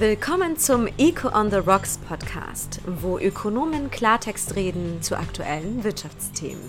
Willkommen 0.00 0.56
zum 0.56 0.86
Eco 0.96 1.36
on 1.36 1.50
the 1.50 1.56
Rocks 1.56 1.98
Podcast, 1.98 2.80
wo 2.86 3.18
Ökonomen 3.18 3.90
Klartext 3.90 4.54
reden 4.54 5.02
zu 5.02 5.18
aktuellen 5.18 5.82
Wirtschaftsthemen. 5.82 6.62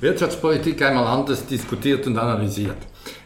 Wirtschaftspolitik 0.00 0.80
einmal 0.80 1.06
anders 1.06 1.44
diskutiert 1.44 2.06
und 2.06 2.16
analysiert. 2.16 2.78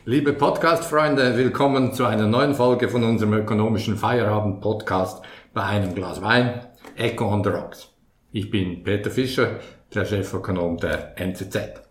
Liebe 0.04 0.32
Podcast-Freunde, 0.32 1.36
willkommen 1.36 1.92
zu 1.92 2.06
einer 2.06 2.26
neuen 2.26 2.56
Folge 2.56 2.88
von 2.88 3.04
unserem 3.04 3.34
ökonomischen 3.34 3.96
Feierabend-Podcast 3.96 5.22
bei 5.54 5.62
einem 5.62 5.94
Glas 5.94 6.20
Wein, 6.20 6.66
Eco 6.96 7.32
on 7.32 7.44
the 7.44 7.50
Rocks. 7.50 7.92
Ich 8.32 8.50
bin 8.50 8.82
Peter 8.82 9.12
Fischer, 9.12 9.60
der 9.94 10.04
Chefökonom 10.04 10.78
der 10.78 11.16
NZZ. 11.20 11.85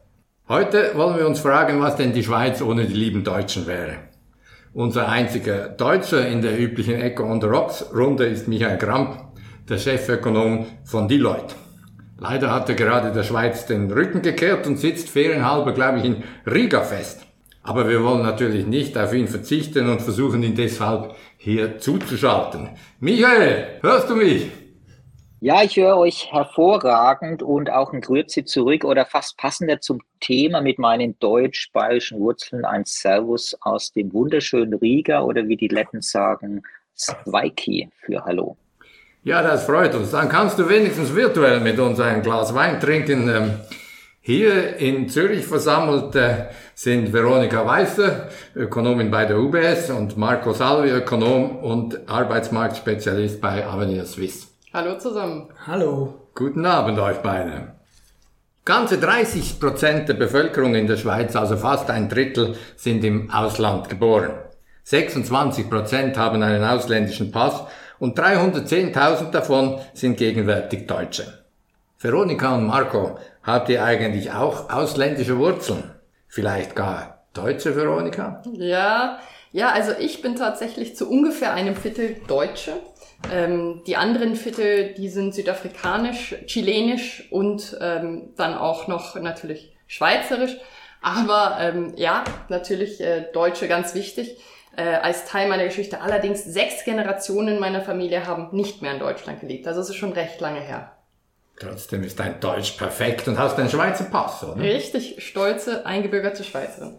Heute 0.48 0.92
wollen 0.94 1.18
wir 1.18 1.26
uns 1.26 1.40
fragen, 1.40 1.82
was 1.82 1.96
denn 1.96 2.14
die 2.14 2.24
Schweiz 2.24 2.62
ohne 2.62 2.86
die 2.86 2.94
lieben 2.94 3.24
Deutschen 3.24 3.66
wäre. 3.66 3.96
Unser 4.76 5.10
einziger 5.10 5.70
Deutscher 5.70 6.28
in 6.28 6.44
der 6.44 6.60
üblichen 6.60 7.02
Echo 7.02 7.24
on 7.24 7.42
the 7.42 7.48
Rocks 7.48 7.84
Runde 7.92 8.26
ist 8.26 8.48
Michael 8.48 8.78
Gramp, 8.78 9.24
der 9.68 9.80
Chefökonom 9.80 10.68
von 10.84 11.08
Deloitte. 11.08 11.56
Leider 12.20 12.54
hat 12.54 12.70
er 12.70 12.76
gerade 12.76 13.12
der 13.12 13.24
Schweiz 13.24 13.66
den 13.66 13.92
Rücken 13.92 14.22
gekehrt 14.22 14.68
und 14.68 14.78
sitzt 14.78 15.10
ferienhalber, 15.10 15.72
glaube 15.72 15.98
ich, 15.98 16.06
in 16.06 16.24
Riga 16.46 16.82
fest. 16.82 17.22
Aber 17.64 17.90
wir 17.90 18.04
wollen 18.04 18.22
natürlich 18.22 18.68
nicht 18.68 18.96
auf 19.00 19.16
ihn 19.16 19.28
verzichten 19.28 19.90
und 19.90 20.04
versuchen 20.04 20.44
ihn 20.44 20.54
deshalb 20.54 21.16
hier 21.38 21.80
zuzuschalten. 21.80 22.70
Michael, 23.00 23.80
hörst 23.82 24.12
du 24.12 24.16
mich? 24.16 24.52
Ja, 25.46 25.62
ich 25.62 25.78
höre 25.78 25.98
euch 25.98 26.34
hervorragend 26.34 27.44
und 27.44 27.70
auch 27.70 27.94
ein 27.94 28.02
Grüezi 28.02 28.46
zurück 28.46 28.84
oder 28.84 29.06
fast 29.06 29.38
passender 29.38 29.80
zum 29.80 30.02
Thema 30.20 30.60
mit 30.60 30.80
meinen 30.80 31.20
deutsch-bayerischen 31.20 32.20
Wurzeln 32.20 32.66
ein 32.66 32.84
Servus 32.84 33.56
aus 33.62 33.92
dem 33.92 34.12
wunderschönen 34.12 34.74
Riga 34.74 35.22
oder 35.22 35.48
wie 35.48 35.56
die 35.56 35.68
Letten 35.68 36.02
sagen, 36.02 36.64
Zweiki 36.96 37.92
für 38.04 38.26
Hallo. 38.26 38.58
Ja, 39.22 39.44
das 39.44 39.66
freut 39.66 39.94
uns. 39.94 40.10
Dann 40.10 40.30
kannst 40.30 40.58
du 40.58 40.68
wenigstens 40.68 41.14
virtuell 41.14 41.60
mit 41.60 41.78
uns 41.78 42.00
ein 42.00 42.24
Glas 42.24 42.56
Wein 42.56 42.80
trinken. 42.80 43.30
Ähm, 43.30 43.60
hier 44.22 44.78
in 44.78 45.10
Zürich 45.10 45.46
versammelt 45.46 46.16
äh, 46.16 46.46
sind 46.74 47.14
Veronika 47.14 47.64
Weißer, 47.64 48.30
Ökonomin 48.56 49.12
bei 49.12 49.26
der 49.26 49.38
UBS 49.38 49.92
und 49.92 50.18
Marco 50.18 50.54
Salvi, 50.54 50.90
Ökonom 50.90 51.58
und 51.58 52.10
Arbeitsmarktspezialist 52.10 53.40
bei 53.40 53.64
Avenir 53.64 54.06
Suisse. 54.06 54.55
Hallo 54.76 54.98
zusammen. 55.00 55.48
Hallo. 55.66 56.16
Guten 56.36 56.66
Abend 56.66 57.00
euch 57.00 57.20
beide. 57.20 57.76
Ganze 58.66 58.98
30 58.98 59.58
Prozent 59.58 60.10
der 60.10 60.16
Bevölkerung 60.16 60.76
in 60.76 60.86
der 60.86 60.98
Schweiz, 60.98 61.34
also 61.38 61.56
fast 61.56 61.90
ein 61.90 62.10
Drittel, 62.10 62.58
sind 62.76 63.02
im 63.06 63.32
Ausland 63.32 63.88
geboren. 63.88 64.34
26 64.84 65.70
Prozent 65.70 66.18
haben 66.18 66.44
einen 66.44 66.66
ausländischen 66.66 67.32
Pass 67.32 67.64
und 68.00 68.20
310.000 68.20 69.32
davon 69.32 69.80
sind 69.94 70.18
gegenwärtig 70.18 70.88
Deutsche. 70.88 71.46
Veronika 71.98 72.54
und 72.54 72.66
Marco, 72.66 73.18
habt 73.44 73.70
ihr 73.70 73.82
eigentlich 73.82 74.34
auch 74.34 74.70
ausländische 74.70 75.38
Wurzeln? 75.38 75.90
Vielleicht 76.28 76.76
gar 76.76 77.24
deutsche 77.34 77.78
Veronika? 77.78 78.44
Ja, 78.52 79.20
ja, 79.54 79.70
also 79.70 79.94
ich 79.98 80.22
bin 80.22 80.36
tatsächlich 80.36 80.98
zu 80.98 81.10
ungefähr 81.10 81.54
einem 81.54 81.78
Viertel 81.78 82.18
Deutsche. 82.28 82.74
Ähm, 83.32 83.82
die 83.88 83.96
anderen 83.96 84.36
Viertel, 84.36 84.94
die 84.94 85.10
sind 85.10 85.34
südafrikanisch, 85.34 86.36
chilenisch 86.46 87.28
und 87.32 87.78
ähm, 87.82 88.34
dann 88.36 88.56
auch 88.56 88.88
noch 88.88 89.16
natürlich 89.16 89.74
schweizerisch. 89.88 90.58
Aber 91.02 91.58
ähm, 91.60 91.94
ja, 91.96 92.24
natürlich 92.50 93.00
äh, 93.02 93.28
Deutsche 93.34 93.68
ganz 93.68 93.94
wichtig 93.94 94.38
äh, 94.76 94.84
als 94.84 95.26
Teil 95.26 95.48
meiner 95.48 95.66
Geschichte. 95.66 96.02
Allerdings 96.02 96.44
sechs 96.44 96.84
Generationen 96.84 97.60
meiner 97.60 97.82
Familie 97.82 98.26
haben 98.26 98.50
nicht 98.56 98.82
mehr 98.82 98.94
in 98.94 99.00
Deutschland 99.00 99.40
gelebt. 99.40 99.68
Also 99.68 99.82
es 99.82 99.90
ist 99.90 99.96
schon 99.96 100.14
recht 100.14 100.40
lange 100.42 100.62
her. 100.62 100.92
Trotzdem 101.60 102.04
ist 102.04 102.20
dein 102.20 102.40
Deutsch 102.40 102.72
perfekt 102.72 103.28
und 103.28 103.40
hast 103.40 103.58
einen 103.58 103.70
Schweizer 103.70 104.06
Pass, 104.06 104.44
oder? 104.44 104.62
Richtig 104.62 105.24
stolze, 105.24 105.86
eingebürgerte 105.86 106.44
Schweizerin. 106.44 106.98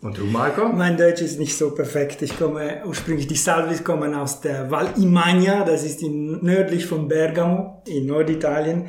Und 0.00 0.16
du, 0.16 0.24
Marco? 0.24 0.68
Mein 0.68 0.96
Deutsch 0.96 1.22
ist 1.22 1.40
nicht 1.40 1.58
so 1.58 1.72
perfekt. 1.72 2.22
Ich 2.22 2.38
komme 2.38 2.82
ursprünglich, 2.86 3.26
die 3.26 3.34
Salvis 3.34 3.82
kommen 3.82 4.14
aus 4.14 4.40
der 4.40 4.70
Val 4.70 4.92
Imagna, 4.96 5.64
das 5.64 5.82
ist 5.82 6.02
in, 6.02 6.38
nördlich 6.44 6.86
von 6.86 7.08
Bergamo 7.08 7.82
in 7.84 8.06
Norditalien. 8.06 8.86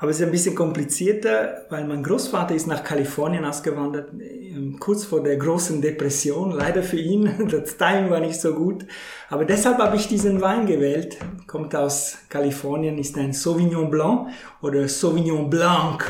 Aber 0.00 0.10
es 0.10 0.18
ist 0.18 0.26
ein 0.26 0.32
bisschen 0.32 0.56
komplizierter, 0.56 1.64
weil 1.70 1.84
mein 1.84 2.02
Großvater 2.02 2.54
ist 2.54 2.66
nach 2.66 2.82
Kalifornien 2.82 3.44
ausgewandert, 3.44 4.10
ähm, 4.12 4.78
kurz 4.80 5.04
vor 5.04 5.22
der 5.22 5.36
großen 5.36 5.80
Depression. 5.80 6.50
Leider 6.50 6.82
für 6.82 6.98
ihn, 6.98 7.48
das 7.50 7.76
Time 7.76 8.10
war 8.10 8.18
nicht 8.18 8.40
so 8.40 8.52
gut. 8.54 8.84
Aber 9.28 9.44
deshalb 9.44 9.78
habe 9.78 9.96
ich 9.96 10.08
diesen 10.08 10.40
Wein 10.40 10.66
gewählt. 10.66 11.18
Kommt 11.46 11.76
aus 11.76 12.18
Kalifornien, 12.28 12.98
ist 12.98 13.16
ein 13.16 13.32
Sauvignon 13.32 13.90
Blanc 13.90 14.28
oder 14.60 14.88
Sauvignon 14.88 15.48
Blanc, 15.48 16.04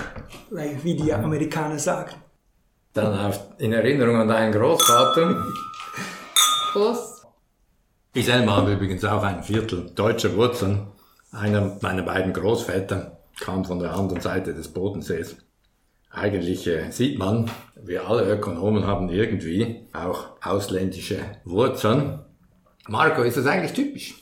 wie 0.83 0.97
die 0.97 1.13
Amerikaner 1.13 1.79
sagen. 1.79 2.13
Dann 2.99 3.33
in 3.59 3.73
Erinnerung 3.73 4.17
an 4.17 4.29
deinen 4.29 4.53
Großvater. 4.53 5.45
Prost. 6.73 7.25
Ich 8.13 8.27
selber 8.27 8.57
habe 8.57 8.73
übrigens 8.73 9.05
auch 9.05 9.23
ein 9.23 9.45
Viertel 9.45 9.91
deutscher 9.95 10.35
Wurzeln. 10.35 10.89
Einer 11.31 11.77
meiner 11.81 12.03
beiden 12.03 12.33
Großväter 12.33 13.19
kam 13.39 13.65
von 13.65 13.79
der 13.79 13.95
anderen 13.95 14.21
Seite 14.21 14.53
des 14.53 14.69
Bodensees. 14.69 15.37
Eigentlich 16.11 16.67
äh, 16.67 16.91
sieht 16.91 17.21
man, 17.21 17.49
wir 17.77 18.09
alle 18.09 18.29
Ökonomen 18.29 18.85
haben 18.85 19.11
irgendwie 19.11 19.87
auch 19.93 20.31
ausländische 20.43 21.21
Wurzeln. 21.45 22.19
Marco, 22.89 23.23
ist 23.23 23.37
das 23.37 23.47
eigentlich 23.47 23.75
typisch? 23.75 24.15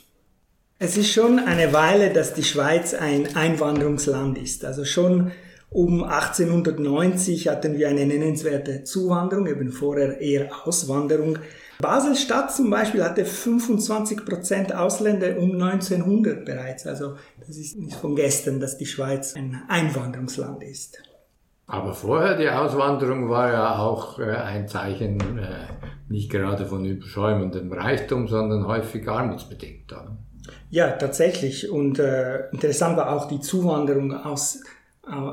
Es 0.77 0.97
ist 0.97 1.11
schon 1.11 1.39
eine 1.39 1.73
Weile, 1.73 2.13
dass 2.13 2.35
die 2.35 2.43
Schweiz 2.43 2.93
ein 2.93 3.35
Einwanderungsland 3.35 4.37
ist. 4.37 4.63
Also 4.63 4.85
schon 4.85 5.31
um 5.69 6.03
1890 6.03 7.49
hatten 7.49 7.77
wir 7.77 7.89
eine 7.89 8.05
nennenswerte 8.05 8.83
Zuwanderung, 8.83 9.47
eben 9.47 9.71
vorher 9.71 10.19
eher 10.21 10.49
Auswanderung. 10.65 11.39
Basel-Stadt 11.79 12.53
zum 12.53 12.69
Beispiel 12.69 13.03
hatte 13.03 13.25
25 13.25 14.25
Prozent 14.25 14.73
Ausländer 14.73 15.37
um 15.37 15.61
1900 15.61 16.45
bereits. 16.45 16.87
Also 16.87 17.15
das 17.39 17.57
ist 17.57 17.77
nicht 17.77 17.95
von 17.95 18.15
gestern, 18.15 18.59
dass 18.59 18.77
die 18.77 18.85
Schweiz 18.85 19.35
ein 19.35 19.61
Einwanderungsland 19.67 20.63
ist. 20.63 20.97
Aber 21.67 21.93
vorher 21.93 22.37
die 22.37 22.49
Auswanderung 22.49 23.29
war 23.29 23.51
ja 23.51 23.77
auch 23.79 24.19
äh, 24.19 24.23
ein 24.23 24.69
Zeichen 24.69 25.19
äh, 25.37 25.67
nicht 26.07 26.31
gerade 26.31 26.65
von 26.65 26.85
überschäumendem 26.85 27.73
Reichtum, 27.73 28.29
sondern 28.29 28.65
häufig 28.65 29.07
armutsbedingt. 29.07 29.93
Ja, 30.69 30.91
tatsächlich. 30.91 31.69
Und 31.69 31.99
äh, 31.99 32.49
interessant 32.51 32.95
war 32.95 33.11
auch 33.11 33.27
die 33.27 33.41
Zuwanderung 33.41 34.13
aus 34.13 34.61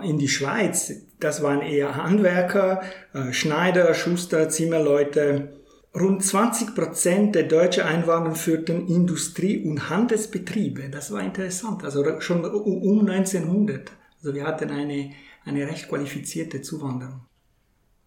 in 0.03 0.19
die 0.19 0.29
Schweiz, 0.29 0.93
das 1.21 1.43
waren 1.43 1.63
eher 1.63 1.97
Handwerker, 1.97 2.83
äh, 3.13 3.33
Schneider, 3.33 3.95
Schuster, 3.95 4.49
Zimmerleute. 4.49 5.61
Rund 5.95 6.25
20 6.25 6.75
Prozent 6.75 7.35
der 7.37 7.45
deutschen 7.45 7.85
Einwanderer 7.85 8.35
führten 8.35 8.89
Industrie- 8.89 9.65
und 9.65 9.91
Handelsbetriebe. 9.91 10.91
Das 10.91 11.13
war 11.13 11.23
interessant, 11.23 11.85
also 11.85 12.21
schon 12.21 12.45
um 12.45 13.09
1900. 13.09 13.93
Also 14.19 14.35
wir 14.35 14.45
hatten 14.45 14.71
eine, 14.71 15.13
eine 15.45 15.69
recht 15.69 15.89
qualifizierte 15.89 16.63
Zuwanderung. 16.63 17.21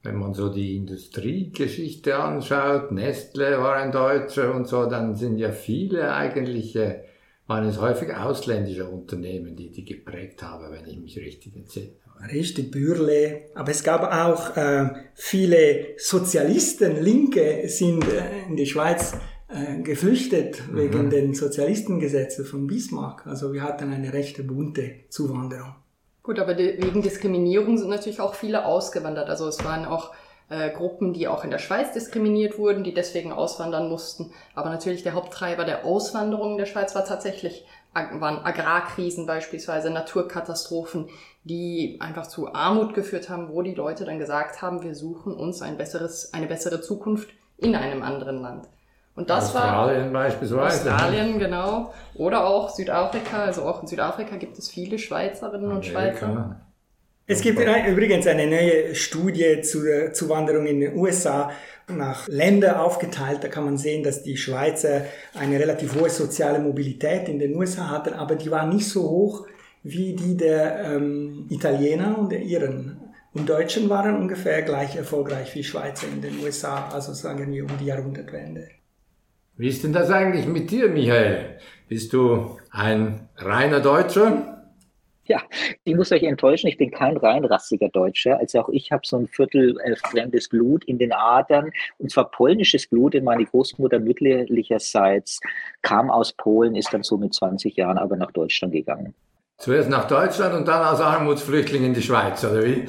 Wenn 0.03 0.17
man 0.17 0.33
so 0.33 0.49
die 0.49 0.75
Industriegeschichte 0.75 2.17
anschaut, 2.17 2.91
Nestle 2.91 3.57
war 3.59 3.75
ein 3.77 3.91
Deutscher 3.91 4.53
und 4.53 4.67
so, 4.67 4.85
dann 4.85 5.15
sind 5.15 5.37
ja 5.37 5.51
viele 5.51 6.13
eigentliche 6.13 7.03
waren 7.47 7.67
es 7.67 7.79
häufig 7.79 8.13
ausländische 8.13 8.87
Unternehmen, 8.87 9.55
die 9.55 9.71
die 9.71 9.85
geprägt 9.85 10.43
haben, 10.43 10.71
wenn 10.71 10.85
ich 10.85 10.97
mich 10.97 11.17
richtig 11.17 11.55
erzähle. 11.55 11.91
Richtig, 12.31 12.71
Bürle. 12.71 13.41
Aber 13.55 13.71
es 13.71 13.83
gab 13.83 14.03
auch 14.03 14.57
äh, 14.57 14.89
viele 15.13 15.95
Sozialisten, 15.97 17.01
Linke 17.01 17.69
sind 17.69 18.03
äh, 18.05 18.47
in 18.49 18.55
die 18.55 18.65
Schweiz 18.65 19.13
äh, 19.49 19.81
geflüchtet 19.81 20.61
mhm. 20.67 20.77
wegen 20.77 21.09
den 21.09 21.33
Sozialistengesetzen 21.33 22.43
von 22.43 22.67
Bismarck. 22.67 23.25
Also 23.27 23.53
wir 23.53 23.63
hatten 23.63 23.93
eine 23.93 24.13
rechte 24.13 24.43
bunte 24.43 25.05
Zuwanderung. 25.09 25.75
Gut, 26.23 26.39
aber 26.39 26.57
wegen 26.57 27.01
Diskriminierung 27.01 27.77
sind 27.77 27.89
natürlich 27.89 28.19
auch 28.19 28.35
viele 28.35 28.65
ausgewandert. 28.65 29.29
Also 29.29 29.47
es 29.47 29.63
waren 29.63 29.85
auch 29.85 30.13
äh, 30.49 30.69
Gruppen, 30.69 31.13
die 31.13 31.27
auch 31.27 31.43
in 31.43 31.51
der 31.51 31.59
Schweiz 31.59 31.91
diskriminiert 31.93 32.57
wurden, 32.57 32.83
die 32.83 32.93
deswegen 32.93 33.31
auswandern 33.31 33.89
mussten. 33.89 34.31
Aber 34.55 34.69
natürlich 34.69 35.03
der 35.03 35.13
Haupttreiber 35.13 35.65
der 35.65 35.85
Auswanderung 35.85 36.53
in 36.53 36.57
der 36.57 36.65
Schweiz 36.65 36.95
war 36.95 37.05
tatsächlich 37.05 37.65
waren 37.93 38.45
Agrarkrisen 38.45 39.25
beispielsweise, 39.25 39.89
Naturkatastrophen, 39.89 41.09
die 41.43 41.97
einfach 41.99 42.27
zu 42.27 42.53
Armut 42.53 42.93
geführt 42.93 43.29
haben, 43.29 43.49
wo 43.49 43.61
die 43.61 43.73
Leute 43.73 44.05
dann 44.05 44.19
gesagt 44.19 44.61
haben, 44.61 44.83
wir 44.83 44.93
suchen 44.93 45.33
uns 45.33 45.61
ein 45.61 45.77
besseres, 45.77 46.33
eine 46.33 46.47
bessere 46.47 46.81
Zukunft 46.81 47.29
in 47.57 47.75
einem 47.75 48.03
anderen 48.03 48.41
Land. 48.41 48.67
Und 49.15 49.31
das 49.31 49.45
Australien 49.45 50.13
war 50.13 50.23
beispielsweise. 50.23 50.93
Australien, 50.93 51.39
genau. 51.39 51.91
Oder 52.13 52.45
auch 52.45 52.69
Südafrika. 52.69 53.45
Also 53.45 53.63
auch 53.63 53.81
in 53.81 53.87
Südafrika 53.87 54.35
gibt 54.35 54.59
es 54.59 54.69
viele 54.69 54.99
Schweizerinnen 54.99 55.71
Amerika. 55.71 55.75
und 55.75 55.85
Schweizer. 55.85 56.61
Es 57.29 57.41
gibt 57.41 57.59
übrigens 57.59 58.25
eine 58.25 58.47
neue 58.47 58.95
Studie 58.95 59.59
zur 59.61 60.13
Zuwanderung 60.13 60.65
in 60.65 60.79
den 60.79 60.95
USA 60.95 61.51
nach 61.89 62.25
Länder 62.29 62.81
aufgeteilt. 62.81 63.43
Da 63.43 63.49
kann 63.49 63.65
man 63.65 63.77
sehen, 63.77 64.01
dass 64.01 64.23
die 64.23 64.37
Schweizer 64.37 65.05
eine 65.37 65.59
relativ 65.59 65.99
hohe 65.99 66.09
soziale 66.09 66.59
Mobilität 66.59 67.27
in 67.27 67.37
den 67.37 67.53
USA 67.53 67.89
hatten, 67.89 68.13
aber 68.13 68.35
die 68.35 68.49
war 68.49 68.65
nicht 68.65 68.87
so 68.87 69.01
hoch 69.09 69.45
wie 69.83 70.15
die 70.15 70.37
der 70.37 70.85
ähm, 70.85 71.47
Italiener 71.49 72.17
und 72.17 72.31
der 72.31 72.41
Iren. 72.41 72.97
Und 73.33 73.49
Deutschen 73.49 73.89
waren 73.89 74.15
ungefähr 74.15 74.61
gleich 74.61 74.95
erfolgreich 74.95 75.53
wie 75.53 75.65
Schweizer 75.65 76.07
in 76.07 76.21
den 76.21 76.39
USA, 76.41 76.87
also 76.89 77.13
sagen 77.13 77.51
wir 77.51 77.65
um 77.65 77.77
die 77.77 77.85
Jahrhundertwende. 77.85 78.69
Wie 79.57 79.67
ist 79.67 79.83
denn 79.83 79.91
das 79.91 80.09
eigentlich 80.09 80.45
mit 80.45 80.71
dir, 80.71 80.87
Michael? 80.87 81.57
Bist 81.89 82.13
du 82.13 82.57
ein 82.71 83.27
reiner 83.35 83.81
Deutscher? 83.81 84.56
Ja, 85.29 85.41
ich 85.83 85.95
muss 85.95 86.11
euch 86.11 86.23
enttäuschen, 86.23 86.67
ich 86.67 86.77
bin 86.77 86.91
kein 86.91 87.17
reinrassiger 87.17 87.89
Deutscher. 87.89 88.39
Also 88.39 88.61
auch 88.61 88.69
ich 88.69 88.91
habe 88.91 89.01
so 89.05 89.17
ein 89.17 89.27
Viertel 89.27 89.77
äh, 89.83 89.95
fremdes 89.95 90.49
Blut 90.49 90.85
in 90.85 90.97
den 90.97 91.11
Adern. 91.11 91.71
Und 91.97 92.11
zwar 92.11 92.31
polnisches 92.31 92.87
Blut, 92.87 93.13
denn 93.13 93.23
meine 93.23 93.45
Großmutter 93.45 93.99
mütterlicherseits 93.99 95.39
kam 95.81 96.09
aus 96.09 96.33
Polen, 96.33 96.75
ist 96.75 96.93
dann 96.93 97.03
so 97.03 97.17
mit 97.17 97.33
20 97.33 97.75
Jahren 97.75 97.97
aber 97.97 98.15
nach 98.15 98.31
Deutschland 98.31 98.73
gegangen. 98.73 99.13
Zuerst 99.57 99.89
nach 99.89 100.07
Deutschland 100.07 100.53
und 100.53 100.67
dann 100.67 100.83
als 100.83 101.01
Armutsflüchtling 101.01 101.83
in 101.83 101.93
die 101.93 102.03
Schweiz, 102.03 102.43
oder 102.45 102.63
wie? 102.63 102.85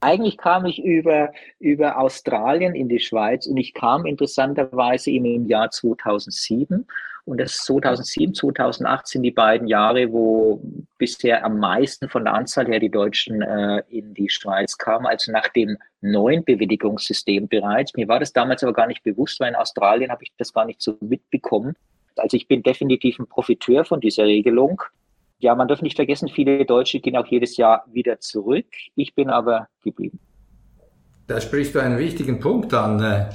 Eigentlich 0.00 0.36
kam 0.36 0.66
ich 0.66 0.82
über, 0.82 1.32
über 1.58 1.98
Australien 1.98 2.74
in 2.74 2.88
die 2.88 3.00
Schweiz 3.00 3.46
und 3.46 3.56
ich 3.56 3.74
kam 3.74 4.06
interessanterweise 4.06 5.10
im 5.10 5.46
Jahr 5.46 5.70
2007 5.70 6.86
und 7.26 7.38
das 7.40 7.56
2007, 7.64 8.34
2008 8.34 9.08
sind 9.08 9.24
die 9.24 9.32
beiden 9.32 9.66
Jahre, 9.66 10.12
wo 10.12 10.60
bisher 10.96 11.44
am 11.44 11.58
meisten 11.58 12.08
von 12.08 12.24
der 12.24 12.34
Anzahl 12.34 12.66
her 12.66 12.78
die 12.78 12.88
Deutschen 12.88 13.42
äh, 13.42 13.82
in 13.88 14.14
die 14.14 14.30
Schweiz 14.30 14.78
kamen, 14.78 15.06
also 15.06 15.32
nach 15.32 15.48
dem 15.48 15.76
neuen 16.00 16.44
Bewilligungssystem 16.44 17.48
bereits. 17.48 17.94
Mir 17.94 18.06
war 18.06 18.20
das 18.20 18.32
damals 18.32 18.62
aber 18.62 18.72
gar 18.72 18.86
nicht 18.86 19.02
bewusst, 19.02 19.40
weil 19.40 19.48
in 19.48 19.56
Australien 19.56 20.12
habe 20.12 20.22
ich 20.22 20.32
das 20.38 20.52
gar 20.52 20.66
nicht 20.66 20.80
so 20.80 20.96
mitbekommen. 21.00 21.74
Also 22.14 22.36
ich 22.36 22.46
bin 22.46 22.62
definitiv 22.62 23.18
ein 23.18 23.26
Profiteur 23.26 23.84
von 23.84 24.00
dieser 24.00 24.24
Regelung. 24.24 24.80
Ja, 25.38 25.54
man 25.54 25.68
darf 25.68 25.82
nicht 25.82 25.96
vergessen, 25.96 26.28
viele 26.28 26.64
Deutsche 26.64 27.00
gehen 27.00 27.16
auch 27.16 27.26
jedes 27.26 27.56
Jahr 27.56 27.84
wieder 27.92 28.18
zurück. 28.20 28.66
Ich 28.94 29.14
bin 29.14 29.28
aber 29.28 29.68
geblieben. 29.82 30.18
Da 31.26 31.40
sprichst 31.40 31.74
du 31.74 31.80
einen 31.80 31.98
wichtigen 31.98 32.40
Punkt 32.40 32.72
an. 32.72 33.02
Äh, 33.02 33.26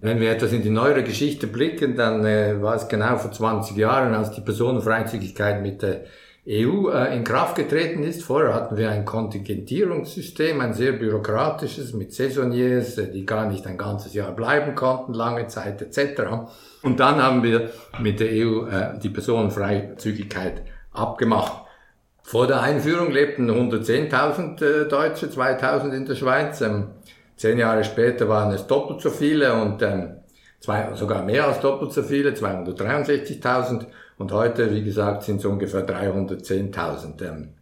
wenn 0.00 0.20
wir 0.20 0.30
etwas 0.30 0.52
in 0.52 0.62
die 0.62 0.70
neuere 0.70 1.02
Geschichte 1.02 1.48
blicken, 1.48 1.96
dann 1.96 2.24
äh, 2.24 2.62
war 2.62 2.76
es 2.76 2.88
genau 2.88 3.16
vor 3.16 3.32
20 3.32 3.76
Jahren, 3.76 4.14
als 4.14 4.30
die 4.30 4.42
Personenfreizügigkeit 4.42 5.60
mit 5.60 5.82
der 5.82 6.04
EU 6.46 6.90
äh, 6.90 7.16
in 7.16 7.24
Kraft 7.24 7.56
getreten 7.56 8.04
ist. 8.04 8.22
Vorher 8.22 8.54
hatten 8.54 8.76
wir 8.76 8.90
ein 8.90 9.04
Kontingentierungssystem, 9.04 10.60
ein 10.60 10.74
sehr 10.74 10.92
bürokratisches 10.92 11.92
mit 11.94 12.12
Saisoniers, 12.12 12.94
die 12.94 13.26
gar 13.26 13.50
nicht 13.50 13.66
ein 13.66 13.78
ganzes 13.78 14.14
Jahr 14.14 14.30
bleiben 14.30 14.76
konnten, 14.76 15.12
lange 15.12 15.48
Zeit 15.48 15.82
etc. 15.82 16.22
Und 16.82 17.00
dann 17.00 17.20
haben 17.20 17.42
wir 17.42 17.70
mit 17.98 18.20
der 18.20 18.28
EU 18.30 18.98
die 19.02 19.10
Personenfreizügigkeit 19.10 20.62
abgemacht. 20.98 21.64
Vor 22.22 22.46
der 22.46 22.60
Einführung 22.60 23.10
lebten 23.10 23.50
110.000 23.50 24.62
äh, 24.62 24.88
Deutsche, 24.88 25.26
2.000 25.26 25.92
in 25.92 26.04
der 26.04 26.14
Schweiz. 26.14 26.60
Ähm, 26.60 26.88
Zehn 27.38 27.56
Jahre 27.56 27.84
später 27.84 28.28
waren 28.28 28.52
es 28.52 28.66
doppelt 28.66 29.00
so 29.00 29.10
viele 29.10 29.54
und 29.54 29.80
ähm, 29.80 30.16
zwei, 30.58 30.92
sogar 30.94 31.22
mehr 31.22 31.46
als 31.46 31.60
doppelt 31.60 31.92
so 31.92 32.02
viele, 32.02 32.32
263.000. 32.32 33.86
Und 34.18 34.32
heute, 34.32 34.74
wie 34.74 34.82
gesagt, 34.82 35.22
sind 35.22 35.36
es 35.36 35.44
ungefähr 35.44 35.86
310.000. 35.86 37.22
Ähm, 37.24 37.54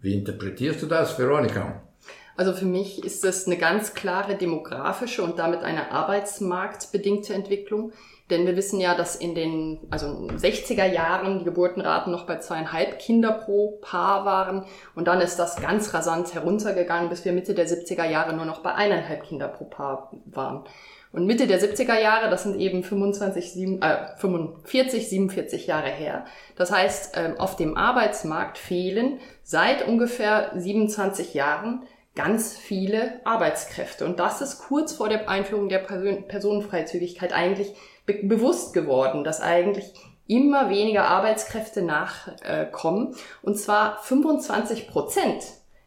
wie 0.00 0.14
interpretierst 0.14 0.80
du 0.80 0.86
das, 0.86 1.18
Veronika? 1.18 1.82
Also 2.38 2.54
für 2.54 2.64
mich 2.64 3.04
ist 3.04 3.22
das 3.22 3.46
eine 3.46 3.58
ganz 3.58 3.92
klare 3.92 4.36
demografische 4.36 5.22
und 5.22 5.38
damit 5.38 5.62
eine 5.62 5.92
arbeitsmarktbedingte 5.92 7.34
Entwicklung. 7.34 7.92
Denn 8.30 8.46
wir 8.46 8.56
wissen 8.56 8.78
ja, 8.80 8.94
dass 8.94 9.16
in 9.16 9.34
den 9.34 9.78
also 9.90 10.06
60er 10.06 10.84
Jahren 10.84 11.38
die 11.38 11.44
Geburtenraten 11.44 12.12
noch 12.12 12.26
bei 12.26 12.36
zweieinhalb 12.36 12.98
Kinder 12.98 13.32
pro 13.32 13.78
Paar 13.80 14.24
waren. 14.26 14.64
Und 14.94 15.08
dann 15.08 15.20
ist 15.20 15.38
das 15.38 15.56
ganz 15.56 15.94
rasant 15.94 16.34
heruntergegangen, 16.34 17.08
bis 17.08 17.24
wir 17.24 17.32
Mitte 17.32 17.54
der 17.54 17.66
70er 17.66 18.04
Jahre 18.04 18.34
nur 18.34 18.44
noch 18.44 18.60
bei 18.60 18.74
eineinhalb 18.74 19.22
Kinder 19.22 19.48
pro 19.48 19.64
Paar 19.64 20.12
waren. 20.26 20.64
Und 21.10 21.24
Mitte 21.24 21.46
der 21.46 21.58
70er 21.58 21.98
Jahre, 21.98 22.28
das 22.28 22.42
sind 22.42 22.60
eben 22.60 22.84
25, 22.84 23.52
7, 23.52 23.80
äh, 23.80 24.16
45, 24.18 25.08
47 25.08 25.66
Jahre 25.66 25.88
her. 25.88 26.26
Das 26.56 26.70
heißt, 26.70 27.16
ähm, 27.16 27.40
auf 27.40 27.56
dem 27.56 27.78
Arbeitsmarkt 27.78 28.58
fehlen 28.58 29.18
seit 29.42 29.88
ungefähr 29.88 30.50
27 30.54 31.32
Jahren 31.32 31.84
ganz 32.14 32.58
viele 32.58 33.20
Arbeitskräfte. 33.24 34.04
Und 34.04 34.18
das 34.18 34.42
ist 34.42 34.58
kurz 34.58 34.92
vor 34.92 35.08
der 35.08 35.28
Einführung 35.30 35.68
der 35.68 35.78
Personenfreizügigkeit 35.78 37.32
eigentlich 37.32 37.74
be 38.08 38.14
bewusst 38.22 38.72
geworden, 38.72 39.22
dass 39.22 39.40
eigentlich 39.40 39.92
immer 40.26 40.70
weniger 40.70 41.04
Arbeitskräfte 41.04 41.82
nachkommen. 41.82 43.14
und 43.42 43.58
zwar 43.58 43.98
25 44.02 44.88
Prozent 44.88 45.44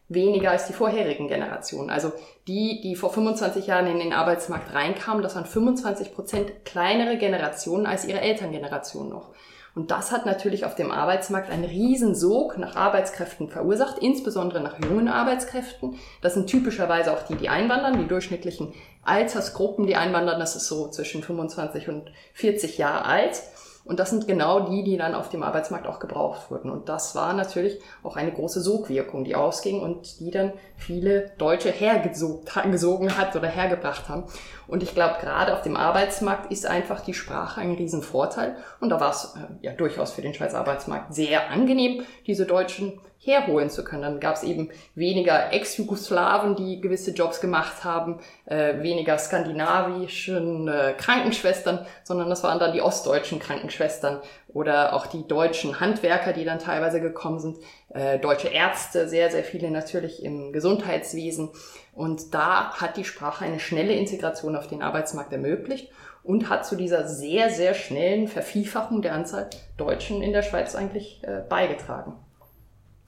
weniger 0.08 0.50
als 0.50 0.66
die 0.66 0.72
vorherigen 0.72 1.28
Generationen. 1.28 1.90
Also 1.90 2.12
die, 2.46 2.80
die 2.82 2.96
vor 2.96 3.12
25 3.12 3.66
Jahren 3.66 3.86
in 3.86 3.98
den 3.98 4.12
Arbeitsmarkt 4.12 4.74
reinkamen, 4.74 5.22
das 5.22 5.36
waren 5.36 5.46
25 5.46 6.14
Prozent 6.14 6.64
kleinere 6.64 7.16
Generationen 7.16 7.86
als 7.86 8.04
ihre 8.04 8.20
Elterngeneration 8.20 9.08
noch. 9.08 9.30
Und 9.74 9.90
das 9.90 10.12
hat 10.12 10.26
natürlich 10.26 10.66
auf 10.66 10.74
dem 10.74 10.90
Arbeitsmarkt 10.90 11.50
einen 11.50 11.64
Riesensog 11.64 12.58
nach 12.58 12.76
Arbeitskräften 12.76 13.48
verursacht, 13.48 13.98
insbesondere 13.98 14.60
nach 14.60 14.78
jungen 14.78 15.08
Arbeitskräften. 15.08 15.94
Das 16.20 16.34
sind 16.34 16.46
typischerweise 16.46 17.10
auch 17.12 17.22
die, 17.22 17.36
die 17.36 17.48
einwandern, 17.48 17.98
die 17.98 18.06
durchschnittlichen 18.06 18.74
Altersgruppen, 19.04 19.86
die 19.86 19.96
einwandern, 19.96 20.38
das 20.40 20.56
ist 20.56 20.66
so 20.66 20.88
zwischen 20.88 21.22
25 21.22 21.88
und 21.88 22.10
40 22.34 22.78
Jahre 22.78 23.04
alt. 23.04 23.42
Und 23.84 23.98
das 23.98 24.10
sind 24.10 24.28
genau 24.28 24.60
die, 24.70 24.84
die 24.84 24.96
dann 24.96 25.14
auf 25.14 25.28
dem 25.28 25.42
Arbeitsmarkt 25.42 25.88
auch 25.88 25.98
gebraucht 25.98 26.50
wurden. 26.50 26.70
Und 26.70 26.88
das 26.88 27.16
war 27.16 27.32
natürlich 27.32 27.80
auch 28.04 28.16
eine 28.16 28.30
große 28.30 28.60
Sogwirkung, 28.60 29.24
die 29.24 29.34
ausging 29.34 29.80
und 29.80 30.20
die 30.20 30.30
dann 30.30 30.52
viele 30.76 31.32
Deutsche 31.38 31.70
hergesogen 31.70 33.18
hat 33.18 33.34
oder 33.34 33.48
hergebracht 33.48 34.08
haben. 34.08 34.24
Und 34.68 34.84
ich 34.84 34.94
glaube, 34.94 35.16
gerade 35.20 35.52
auf 35.52 35.62
dem 35.62 35.76
Arbeitsmarkt 35.76 36.52
ist 36.52 36.64
einfach 36.64 37.00
die 37.00 37.14
Sprache 37.14 37.60
ein 37.60 37.72
Riesenvorteil. 37.72 38.56
Und 38.80 38.90
da 38.90 39.00
war 39.00 39.10
es 39.10 39.34
äh, 39.34 39.66
ja 39.66 39.72
durchaus 39.72 40.12
für 40.12 40.22
den 40.22 40.34
Schweizer 40.34 40.58
Arbeitsmarkt 40.58 41.12
sehr 41.12 41.50
angenehm, 41.50 42.04
diese 42.26 42.46
Deutschen 42.46 43.00
herholen 43.24 43.70
zu 43.70 43.84
können. 43.84 44.02
Dann 44.02 44.20
gab 44.20 44.36
es 44.36 44.42
eben 44.42 44.70
weniger 44.94 45.52
Ex-Jugoslawen, 45.52 46.56
die 46.56 46.80
gewisse 46.80 47.12
Jobs 47.12 47.40
gemacht 47.40 47.84
haben, 47.84 48.18
äh, 48.46 48.82
weniger 48.82 49.16
skandinavischen 49.16 50.66
äh, 50.66 50.94
Krankenschwestern, 50.98 51.86
sondern 52.02 52.28
das 52.28 52.42
waren 52.42 52.58
dann 52.58 52.72
die 52.72 52.82
ostdeutschen 52.82 53.38
Krankenschwestern 53.38 54.20
oder 54.48 54.94
auch 54.94 55.06
die 55.06 55.26
deutschen 55.26 55.78
Handwerker, 55.78 56.32
die 56.32 56.44
dann 56.44 56.58
teilweise 56.58 57.00
gekommen 57.00 57.38
sind, 57.38 57.58
äh, 57.90 58.18
deutsche 58.18 58.48
Ärzte, 58.48 59.08
sehr, 59.08 59.30
sehr 59.30 59.44
viele 59.44 59.70
natürlich 59.70 60.24
im 60.24 60.52
Gesundheitswesen. 60.52 61.50
Und 61.94 62.34
da 62.34 62.74
hat 62.74 62.96
die 62.96 63.04
Sprache 63.04 63.44
eine 63.44 63.60
schnelle 63.60 63.92
Integration 63.92 64.56
auf 64.56 64.66
den 64.66 64.82
Arbeitsmarkt 64.82 65.32
ermöglicht 65.32 65.92
und 66.24 66.48
hat 66.48 66.66
zu 66.66 66.74
dieser 66.74 67.06
sehr, 67.06 67.50
sehr 67.50 67.74
schnellen 67.74 68.26
Vervielfachung 68.26 69.00
der 69.00 69.12
Anzahl 69.14 69.48
Deutschen 69.76 70.22
in 70.22 70.32
der 70.32 70.42
Schweiz 70.42 70.74
eigentlich 70.74 71.22
äh, 71.22 71.42
beigetragen 71.48 72.16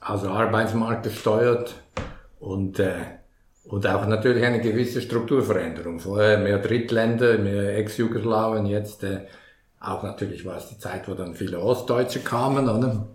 also 0.04 0.28
Arbeitsmarkt 0.28 1.04
gesteuert 1.04 1.74
und, 2.38 2.78
äh, 2.78 2.92
und 3.64 3.86
auch 3.86 4.06
natürlich 4.06 4.44
eine 4.44 4.60
gewisse 4.60 5.00
Strukturveränderung. 5.00 5.98
Vorher 5.98 6.38
mehr 6.38 6.58
Drittländer, 6.58 7.38
mehr 7.38 7.78
Ex-Jugoslawien, 7.78 8.66
jetzt 8.66 9.02
äh, 9.02 9.20
auch 9.80 10.02
natürlich 10.02 10.44
war 10.44 10.56
es 10.56 10.68
die 10.68 10.78
Zeit, 10.78 11.08
wo 11.08 11.14
dann 11.14 11.34
viele 11.34 11.58
Ostdeutsche 11.60 12.20
kamen, 12.20 12.68
oder? 12.68 13.06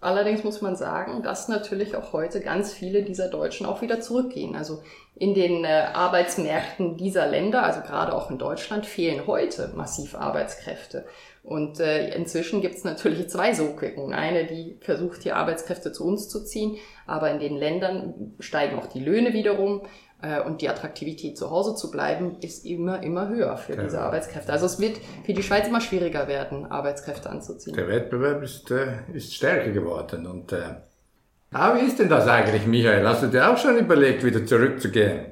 Allerdings 0.00 0.44
muss 0.44 0.60
man 0.60 0.76
sagen, 0.76 1.22
dass 1.22 1.48
natürlich 1.48 1.96
auch 1.96 2.12
heute 2.12 2.40
ganz 2.40 2.72
viele 2.72 3.02
dieser 3.02 3.28
Deutschen 3.28 3.66
auch 3.66 3.80
wieder 3.80 4.00
zurückgehen. 4.00 4.54
Also 4.54 4.82
in 5.16 5.34
den 5.34 5.64
äh, 5.64 5.86
Arbeitsmärkten 5.94 6.96
dieser 6.96 7.26
Länder, 7.26 7.62
also 7.62 7.80
gerade 7.80 8.14
auch 8.14 8.30
in 8.30 8.38
Deutschland, 8.38 8.86
fehlen 8.86 9.26
heute 9.26 9.72
massiv 9.74 10.14
Arbeitskräfte. 10.14 11.06
Und 11.46 11.78
äh, 11.78 12.12
inzwischen 12.16 12.60
gibt 12.60 12.74
es 12.74 12.82
natürlich 12.82 13.28
zwei 13.28 13.54
Sogwirkungen. 13.54 14.12
Eine, 14.12 14.46
die 14.46 14.78
versucht, 14.80 15.24
die 15.24 15.30
Arbeitskräfte 15.30 15.92
zu 15.92 16.04
uns 16.04 16.28
zu 16.28 16.44
ziehen, 16.44 16.76
aber 17.06 17.30
in 17.30 17.38
den 17.38 17.56
Ländern 17.56 18.34
steigen 18.40 18.76
auch 18.76 18.86
die 18.86 18.98
Löhne 18.98 19.32
wiederum 19.32 19.82
äh, 20.22 20.40
und 20.40 20.60
die 20.60 20.68
Attraktivität 20.68 21.38
zu 21.38 21.48
Hause 21.48 21.76
zu 21.76 21.92
bleiben 21.92 22.38
ist 22.40 22.66
immer, 22.66 23.00
immer 23.04 23.28
höher 23.28 23.56
für 23.58 23.76
diese 23.76 24.00
Arbeitskräfte. 24.00 24.52
Also 24.52 24.66
es 24.66 24.80
wird 24.80 24.98
für 25.24 25.34
die 25.34 25.42
Schweiz 25.44 25.68
immer 25.68 25.80
schwieriger 25.80 26.26
werden, 26.26 26.66
Arbeitskräfte 26.66 27.30
anzuziehen. 27.30 27.76
Der 27.76 27.86
Wettbewerb 27.86 28.42
ist, 28.42 28.68
äh, 28.72 28.94
ist 29.14 29.32
stärker 29.32 29.70
geworden. 29.70 30.26
Und 30.26 30.50
äh, 30.50 30.62
ah, 31.52 31.76
wie 31.76 31.86
ist 31.86 32.00
denn 32.00 32.08
das 32.08 32.26
eigentlich, 32.26 32.66
Michael? 32.66 33.06
Hast 33.06 33.22
du 33.22 33.28
dir 33.28 33.48
auch 33.48 33.56
schon 33.56 33.78
überlegt, 33.78 34.24
wieder 34.24 34.44
zurückzugehen? 34.44 35.26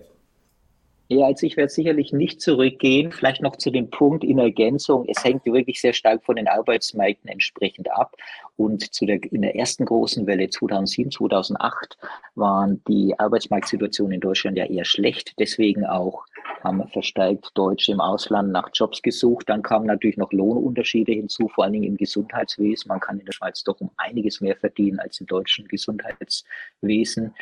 Ja, 1.09 1.27
also 1.27 1.47
ich 1.47 1.59
werde 1.59 1.71
sicherlich 1.71 2.15
nicht 2.15 2.41
zurückgehen. 2.41 3.13
Vielleicht 3.13 3.43
noch 3.43 3.57
zu 3.57 3.71
dem 3.71 3.91
Punkt 3.91 4.25
in 4.25 4.39
Ergänzung. 4.39 5.05
Es 5.07 5.23
hängt 5.23 5.45
wirklich 5.45 5.79
sehr 5.79 5.93
stark 5.93 6.25
von 6.25 6.37
den 6.37 6.49
Arbeitsmärkten 6.49 7.29
entsprechend 7.29 7.91
ab. 7.93 8.17
Und 8.57 8.95
zu 8.95 9.05
der, 9.05 9.23
in 9.31 9.43
der 9.43 9.55
ersten 9.55 9.85
großen 9.85 10.27
Welle 10.27 10.49
2007, 10.49 11.11
2008 11.11 11.99
waren 12.37 12.83
die 12.89 13.19
Arbeitsmarktsituationen 13.19 14.15
in 14.15 14.21
Deutschland 14.21 14.57
ja 14.57 14.65
eher 14.65 14.87
schlecht. 14.87 15.35
Deswegen 15.39 15.85
auch 15.85 16.25
haben 16.63 16.89
verstärkt 16.89 17.51
Deutsche 17.55 17.93
im 17.93 18.01
Ausland 18.01 18.51
nach 18.53 18.71
Jobs 18.73 19.03
gesucht. 19.03 19.51
Dann 19.51 19.63
kamen 19.63 19.87
natürlich 19.87 20.17
noch 20.17 20.33
Lohnunterschiede 20.33 21.13
hinzu, 21.13 21.49
vor 21.49 21.65
allen 21.65 21.75
Dingen 21.75 21.85
im 21.85 21.97
Gesundheitswesen. 21.99 22.89
Man 22.89 23.01
kann 23.01 23.19
in 23.19 23.27
der 23.27 23.33
Schweiz 23.33 23.63
doch 23.63 23.79
um 23.81 23.91
einiges 23.99 24.41
mehr 24.41 24.57
verdienen 24.57 25.01
als 25.01 25.21
im 25.21 25.27
deutschen 25.27 25.69
Gesundheitswesen. 25.69 27.35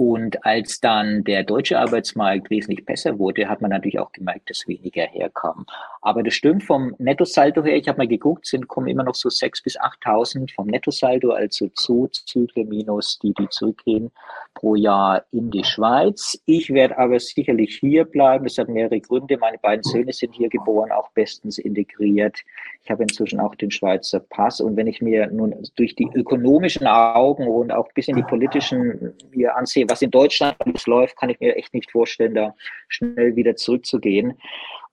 Und 0.00 0.46
als 0.46 0.80
dann 0.80 1.24
der 1.24 1.42
deutsche 1.44 1.78
Arbeitsmarkt 1.78 2.48
wesentlich 2.48 2.86
besser 2.86 3.18
wurde, 3.18 3.50
hat 3.50 3.60
man 3.60 3.70
natürlich 3.70 3.98
auch 3.98 4.12
gemerkt, 4.12 4.48
dass 4.48 4.66
weniger 4.66 5.02
herkam. 5.02 5.66
Aber 6.00 6.22
das 6.22 6.32
stimmt 6.32 6.64
vom 6.64 6.94
Nettosaldo 6.96 7.62
her, 7.62 7.76
ich 7.76 7.86
habe 7.86 7.98
mal 7.98 8.08
geguckt, 8.08 8.46
sind 8.46 8.66
kommen 8.66 8.88
immer 8.88 9.04
noch 9.04 9.14
so 9.14 9.28
6.000 9.28 9.62
bis 9.62 9.78
8.000 9.78 10.54
vom 10.54 10.68
Nettosaldo, 10.68 11.32
also 11.32 11.68
Zuzüge 11.68 12.64
minus 12.64 13.18
die, 13.18 13.34
die 13.34 13.46
zurückgehen, 13.50 14.10
pro 14.54 14.74
Jahr 14.74 15.22
in 15.32 15.50
die 15.50 15.64
Schweiz. 15.64 16.40
Ich 16.46 16.70
werde 16.72 16.96
aber 16.96 17.20
sicherlich 17.20 17.76
hier 17.78 18.06
bleiben. 18.06 18.44
Das 18.44 18.56
hat 18.56 18.68
mehrere 18.68 19.00
Gründe. 19.00 19.36
Meine 19.36 19.58
beiden 19.58 19.82
Söhne 19.82 20.14
sind 20.14 20.34
hier 20.34 20.48
geboren, 20.48 20.92
auch 20.92 21.10
bestens 21.10 21.58
integriert. 21.58 22.38
Ich 22.82 22.90
habe 22.90 23.02
inzwischen 23.02 23.38
auch 23.38 23.54
den 23.54 23.70
Schweizer 23.70 24.20
Pass. 24.20 24.62
Und 24.62 24.78
wenn 24.78 24.86
ich 24.86 25.02
mir 25.02 25.26
nun 25.26 25.54
durch 25.76 25.94
die 25.94 26.08
ökonomischen 26.14 26.86
Augen 26.86 27.46
und 27.46 27.70
auch 27.70 27.92
bis 27.92 28.08
in 28.08 28.16
die 28.16 28.22
politischen 28.22 29.12
mir 29.32 29.54
ansehe, 29.56 29.89
was 29.90 30.02
in 30.02 30.10
Deutschland 30.10 30.56
alles 30.60 30.86
läuft, 30.86 31.16
kann 31.16 31.30
ich 31.30 31.40
mir 31.40 31.56
echt 31.56 31.74
nicht 31.74 31.90
vorstellen, 31.90 32.34
da 32.34 32.54
schnell 32.88 33.36
wieder 33.36 33.56
zurückzugehen. 33.56 34.34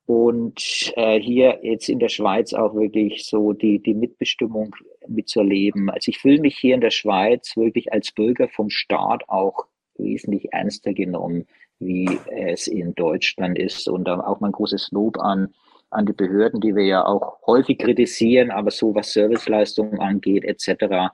Und 0.07 0.93
äh, 0.95 1.19
hier 1.19 1.59
jetzt 1.63 1.89
in 1.89 1.99
der 1.99 2.07
Schweiz 2.07 2.53
auch 2.53 2.73
wirklich 2.73 3.25
so 3.25 3.51
die, 3.51 3.79
die 3.79 3.93
Mitbestimmung 3.93 4.73
mitzuerleben. 5.05 5.89
Also 5.89 6.09
ich 6.09 6.19
fühle 6.19 6.39
mich 6.39 6.57
hier 6.57 6.75
in 6.75 6.81
der 6.81 6.91
Schweiz 6.91 7.57
wirklich 7.57 7.91
als 7.91 8.13
Bürger 8.13 8.47
vom 8.47 8.69
Staat 8.69 9.27
auch 9.27 9.65
wesentlich 9.97 10.53
ernster 10.53 10.93
genommen, 10.93 11.45
wie 11.79 12.09
es 12.29 12.67
in 12.67 12.95
Deutschland 12.95 13.59
ist. 13.59 13.89
Und 13.89 14.07
auch 14.07 14.39
mein 14.39 14.53
großes 14.53 14.91
Lob 14.91 15.19
an, 15.19 15.53
an 15.89 16.05
die 16.05 16.13
Behörden, 16.13 16.61
die 16.61 16.75
wir 16.75 16.85
ja 16.85 17.05
auch 17.05 17.45
häufig 17.45 17.77
kritisieren, 17.77 18.51
aber 18.51 18.71
so 18.71 18.95
was 18.95 19.11
Serviceleistungen 19.11 19.99
angeht 19.99 20.43
etc., 20.45 21.11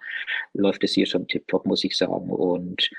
läuft 0.53 0.83
es 0.83 0.93
hier 0.93 1.05
schon 1.05 1.27
tiptop, 1.27 1.65
muss 1.65 1.83
ich 1.83 1.97
sagen. 1.97 2.29
Und 2.29 2.89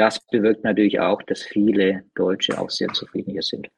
das 0.00 0.18
bewirkt 0.18 0.64
natürlich 0.64 0.98
auch, 0.98 1.22
dass 1.22 1.42
viele 1.42 2.04
Deutsche 2.14 2.58
auch 2.58 2.70
sehr 2.70 2.88
zufrieden 2.88 3.32
hier 3.32 3.42
sind. 3.42 3.68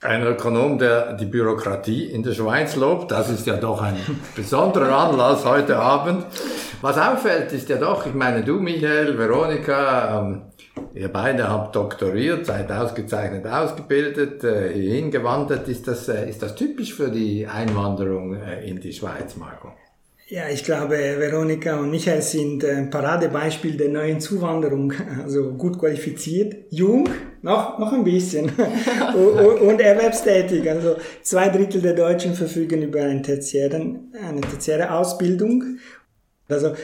Ein 0.00 0.22
Ökonom, 0.22 0.78
der 0.78 1.14
die 1.14 1.26
Bürokratie 1.26 2.04
in 2.04 2.22
der 2.22 2.32
Schweiz 2.32 2.76
lobt, 2.76 3.10
das 3.10 3.28
ist 3.28 3.46
ja 3.46 3.56
doch 3.56 3.82
ein 3.82 3.96
besonderer 4.36 4.96
Anlass 4.96 5.44
heute 5.44 5.76
Abend. 5.76 6.24
Was 6.80 6.96
auffällt, 6.96 7.52
ist 7.52 7.68
ja 7.68 7.76
doch, 7.76 8.06
ich 8.06 8.14
meine, 8.14 8.44
du, 8.44 8.60
Michael, 8.60 9.18
Veronika, 9.18 10.20
ähm, 10.20 10.42
ihr 10.94 11.08
beide 11.08 11.48
habt 11.48 11.74
doktoriert, 11.74 12.46
seid 12.46 12.70
ausgezeichnet 12.70 13.44
ausgebildet, 13.46 14.44
äh, 14.44 14.72
hingewandert. 14.72 15.66
Ist 15.68 15.88
das, 15.88 16.08
äh, 16.08 16.30
ist 16.30 16.40
das 16.42 16.54
typisch 16.54 16.94
für 16.94 17.10
die 17.10 17.46
Einwanderung 17.46 18.36
äh, 18.36 18.66
in 18.66 18.80
die 18.80 18.92
Schweiz, 18.92 19.36
Marco? 19.36 19.72
Ja, 20.30 20.46
ich 20.50 20.62
glaube, 20.62 20.90
Veronika 20.90 21.80
und 21.80 21.90
Michael 21.90 22.20
sind 22.20 22.62
ein 22.62 22.90
Paradebeispiel 22.90 23.78
der 23.78 23.88
neuen 23.88 24.20
Zuwanderung. 24.20 24.92
Also 25.22 25.52
gut 25.54 25.78
qualifiziert, 25.78 26.66
jung, 26.70 27.08
noch, 27.40 27.78
noch 27.78 27.92
ein 27.94 28.04
bisschen 28.04 28.50
und, 29.14 29.60
und 29.60 29.80
erwerbstätig. 29.80 30.68
Also 30.70 30.96
zwei 31.22 31.48
Drittel 31.48 31.80
der 31.80 31.94
Deutschen 31.94 32.34
verfügen 32.34 32.82
über 32.82 33.02
eine 33.02 33.22
tertiäre, 33.22 33.76
eine 33.76 34.40
tertiäre 34.42 34.90
Ausbildung. 34.92 35.78
Also 36.46 36.74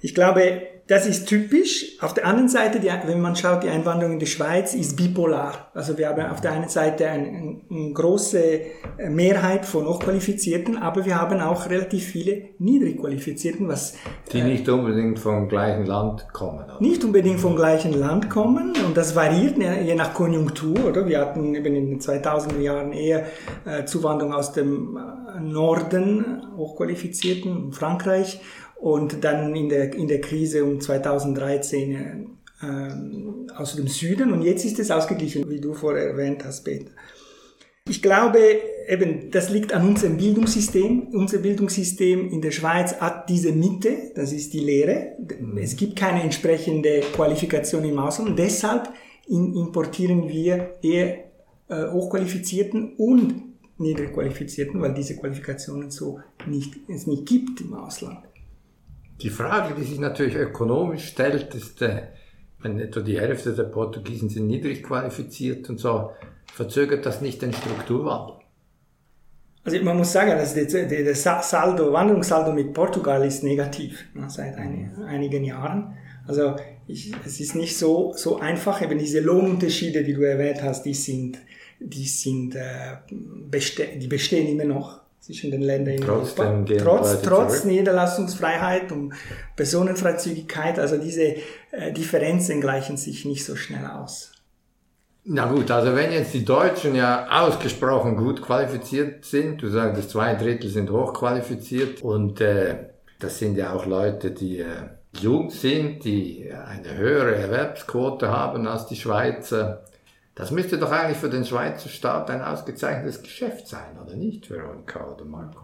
ich 0.00 0.14
glaube, 0.14 0.62
das 0.86 1.06
ist 1.06 1.26
typisch. 1.26 1.96
Auf 2.00 2.12
der 2.12 2.26
anderen 2.26 2.48
Seite, 2.48 2.78
die, 2.78 2.90
wenn 3.06 3.20
man 3.20 3.34
schaut, 3.36 3.62
die 3.62 3.70
Einwanderung 3.70 4.14
in 4.14 4.18
die 4.18 4.26
Schweiz 4.26 4.74
ist 4.74 4.96
bipolar. 4.96 5.70
Also 5.72 5.96
wir 5.96 6.08
haben 6.08 6.26
auf 6.26 6.42
der 6.42 6.52
einen 6.52 6.68
Seite 6.68 7.08
eine, 7.08 7.60
eine 7.70 7.92
große 7.94 8.60
Mehrheit 9.08 9.64
von 9.64 9.86
Hochqualifizierten, 9.86 10.76
aber 10.76 11.06
wir 11.06 11.18
haben 11.18 11.40
auch 11.40 11.70
relativ 11.70 12.04
viele 12.04 12.50
Niedrigqualifizierten, 12.58 13.66
was 13.66 13.94
die 14.30 14.40
äh, 14.40 14.44
nicht 14.44 14.68
unbedingt 14.68 15.18
vom 15.18 15.48
gleichen 15.48 15.86
Land 15.86 16.26
kommen. 16.34 16.64
Oder? 16.64 16.76
Nicht 16.80 17.02
unbedingt 17.02 17.40
vom 17.40 17.56
gleichen 17.56 17.98
Land 17.98 18.28
kommen 18.28 18.74
und 18.86 18.94
das 18.94 19.16
variiert 19.16 19.56
je 19.56 19.94
nach 19.94 20.12
Konjunktur. 20.12 20.84
Oder 20.86 21.08
wir 21.08 21.18
hatten 21.18 21.54
eben 21.54 21.74
in 21.74 21.90
den 21.90 22.00
2000er 22.00 22.60
Jahren 22.60 22.92
eher 22.92 23.24
äh, 23.64 23.86
Zuwanderung 23.86 24.34
aus 24.34 24.52
dem 24.52 24.98
äh, 24.98 25.40
Norden, 25.40 26.42
Hochqualifizierten, 26.56 27.72
Frankreich 27.72 28.40
und 28.84 29.24
dann 29.24 29.56
in 29.56 29.70
der, 29.70 29.94
in 29.94 30.08
der 30.08 30.20
Krise 30.20 30.62
um 30.62 30.78
2013 30.78 32.36
äh, 32.60 33.56
aus 33.56 33.76
dem 33.76 33.88
Süden 33.88 34.30
und 34.30 34.42
jetzt 34.42 34.66
ist 34.66 34.78
es 34.78 34.90
ausgeglichen, 34.90 35.48
wie 35.48 35.58
du 35.58 35.72
vorher 35.72 36.06
erwähnt 36.06 36.44
hast, 36.44 36.64
Peter. 36.64 36.90
Ich 37.88 38.02
glaube, 38.02 38.40
eben, 38.86 39.30
das 39.30 39.48
liegt 39.48 39.72
an 39.72 39.88
unserem 39.88 40.18
Bildungssystem. 40.18 41.08
Unser 41.12 41.38
Bildungssystem 41.38 42.30
in 42.30 42.42
der 42.42 42.50
Schweiz 42.50 43.00
hat 43.00 43.30
diese 43.30 43.52
Mitte, 43.52 44.12
das 44.14 44.32
ist 44.32 44.52
die 44.52 44.60
Lehre. 44.60 45.16
Es 45.56 45.76
gibt 45.76 45.96
keine 45.96 46.22
entsprechende 46.22 47.00
Qualifikation 47.14 47.84
im 47.84 47.98
Ausland 47.98 48.38
deshalb 48.38 48.90
importieren 49.26 50.28
wir 50.28 50.74
eher 50.82 51.24
äh, 51.68 51.90
Hochqualifizierten 51.90 52.96
und 52.96 53.34
Niedrigqualifizierten, 53.78 54.78
weil 54.82 54.92
diese 54.92 55.16
Qualifikationen 55.16 55.90
so 55.90 56.20
nicht, 56.46 56.74
es 56.88 57.06
nicht 57.06 57.24
gibt 57.24 57.62
im 57.62 57.72
Ausland. 57.72 58.18
Die 59.20 59.30
Frage, 59.30 59.74
die 59.74 59.84
sich 59.84 59.98
natürlich 59.98 60.34
ökonomisch 60.34 61.08
stellt, 61.08 61.54
ist, 61.54 61.82
äh, 61.82 62.02
wenn 62.60 62.80
etwa 62.80 63.00
die 63.00 63.20
Hälfte 63.20 63.52
der 63.52 63.64
Portugiesen 63.64 64.28
sind 64.28 64.46
niedrig 64.46 64.82
qualifiziert 64.82 65.68
und 65.70 65.78
so, 65.78 66.10
verzögert 66.52 67.06
das 67.06 67.20
nicht 67.20 67.42
den 67.42 67.52
Strukturwandel? 67.52 68.36
Also 69.64 69.82
man 69.82 69.96
muss 69.96 70.12
sagen, 70.12 70.32
dass 70.32 70.54
der, 70.54 71.14
Saldo, 71.14 71.92
Wanderungssaldo 71.92 72.52
mit 72.52 72.74
Portugal 72.74 73.24
ist 73.24 73.42
negativ 73.42 74.04
ne, 74.14 74.28
seit 74.28 74.56
ein, 74.56 74.94
einigen 75.06 75.42
Jahren. 75.42 75.96
Also 76.26 76.56
ich, 76.86 77.12
es 77.24 77.40
ist 77.40 77.54
nicht 77.54 77.76
so, 77.76 78.12
so 78.14 78.38
einfach. 78.38 78.82
Eben 78.82 78.98
diese 78.98 79.20
Lohnunterschiede, 79.20 80.04
die 80.04 80.12
du 80.12 80.22
erwähnt 80.22 80.62
hast, 80.62 80.82
die 80.82 80.92
sind, 80.92 81.38
die 81.80 82.06
sind, 82.06 82.54
äh, 82.56 82.96
die 83.10 84.06
bestehen 84.06 84.48
immer 84.48 84.64
noch 84.64 85.00
zwischen 85.24 85.50
den 85.50 85.62
Ländern 85.62 85.94
in 85.94 86.02
Trotzdem 86.02 86.66
Europa. 86.68 86.84
Trotz, 86.84 87.22
trotz 87.22 87.64
Niederlassungsfreiheit 87.64 88.92
und 88.92 89.14
Personenfreizügigkeit, 89.56 90.78
also 90.78 90.98
diese 90.98 91.36
äh, 91.70 91.92
Differenzen 91.92 92.60
gleichen 92.60 92.98
sich 92.98 93.24
nicht 93.24 93.44
so 93.44 93.56
schnell 93.56 93.86
aus. 93.86 94.32
Na 95.24 95.46
gut, 95.46 95.70
also 95.70 95.96
wenn 95.96 96.12
jetzt 96.12 96.34
die 96.34 96.44
Deutschen 96.44 96.94
ja 96.94 97.26
ausgesprochen 97.30 98.16
gut 98.16 98.42
qualifiziert 98.42 99.24
sind, 99.24 99.62
du 99.62 99.70
sagst, 99.70 100.10
zwei 100.10 100.34
Drittel 100.34 100.68
sind 100.68 100.90
hochqualifiziert 100.90 102.02
und 102.02 102.42
äh, 102.42 102.90
das 103.18 103.38
sind 103.38 103.56
ja 103.56 103.72
auch 103.72 103.86
Leute, 103.86 104.32
die 104.32 104.58
äh, 104.58 104.66
jung 105.18 105.48
sind, 105.48 106.04
die 106.04 106.52
eine 106.52 106.98
höhere 106.98 107.34
Erwerbsquote 107.36 108.28
haben 108.28 108.66
als 108.66 108.86
die 108.88 108.96
Schweizer. 108.96 109.86
Das 110.34 110.50
müsste 110.50 110.78
doch 110.78 110.90
eigentlich 110.90 111.18
für 111.18 111.30
den 111.30 111.44
Schweizer 111.44 111.88
Staat 111.88 112.30
ein 112.30 112.42
ausgezeichnetes 112.42 113.22
Geschäft 113.22 113.68
sein, 113.68 113.98
oder 114.04 114.16
nicht, 114.16 114.50
Veronika 114.50 115.06
oder 115.12 115.24
Marco? 115.24 115.60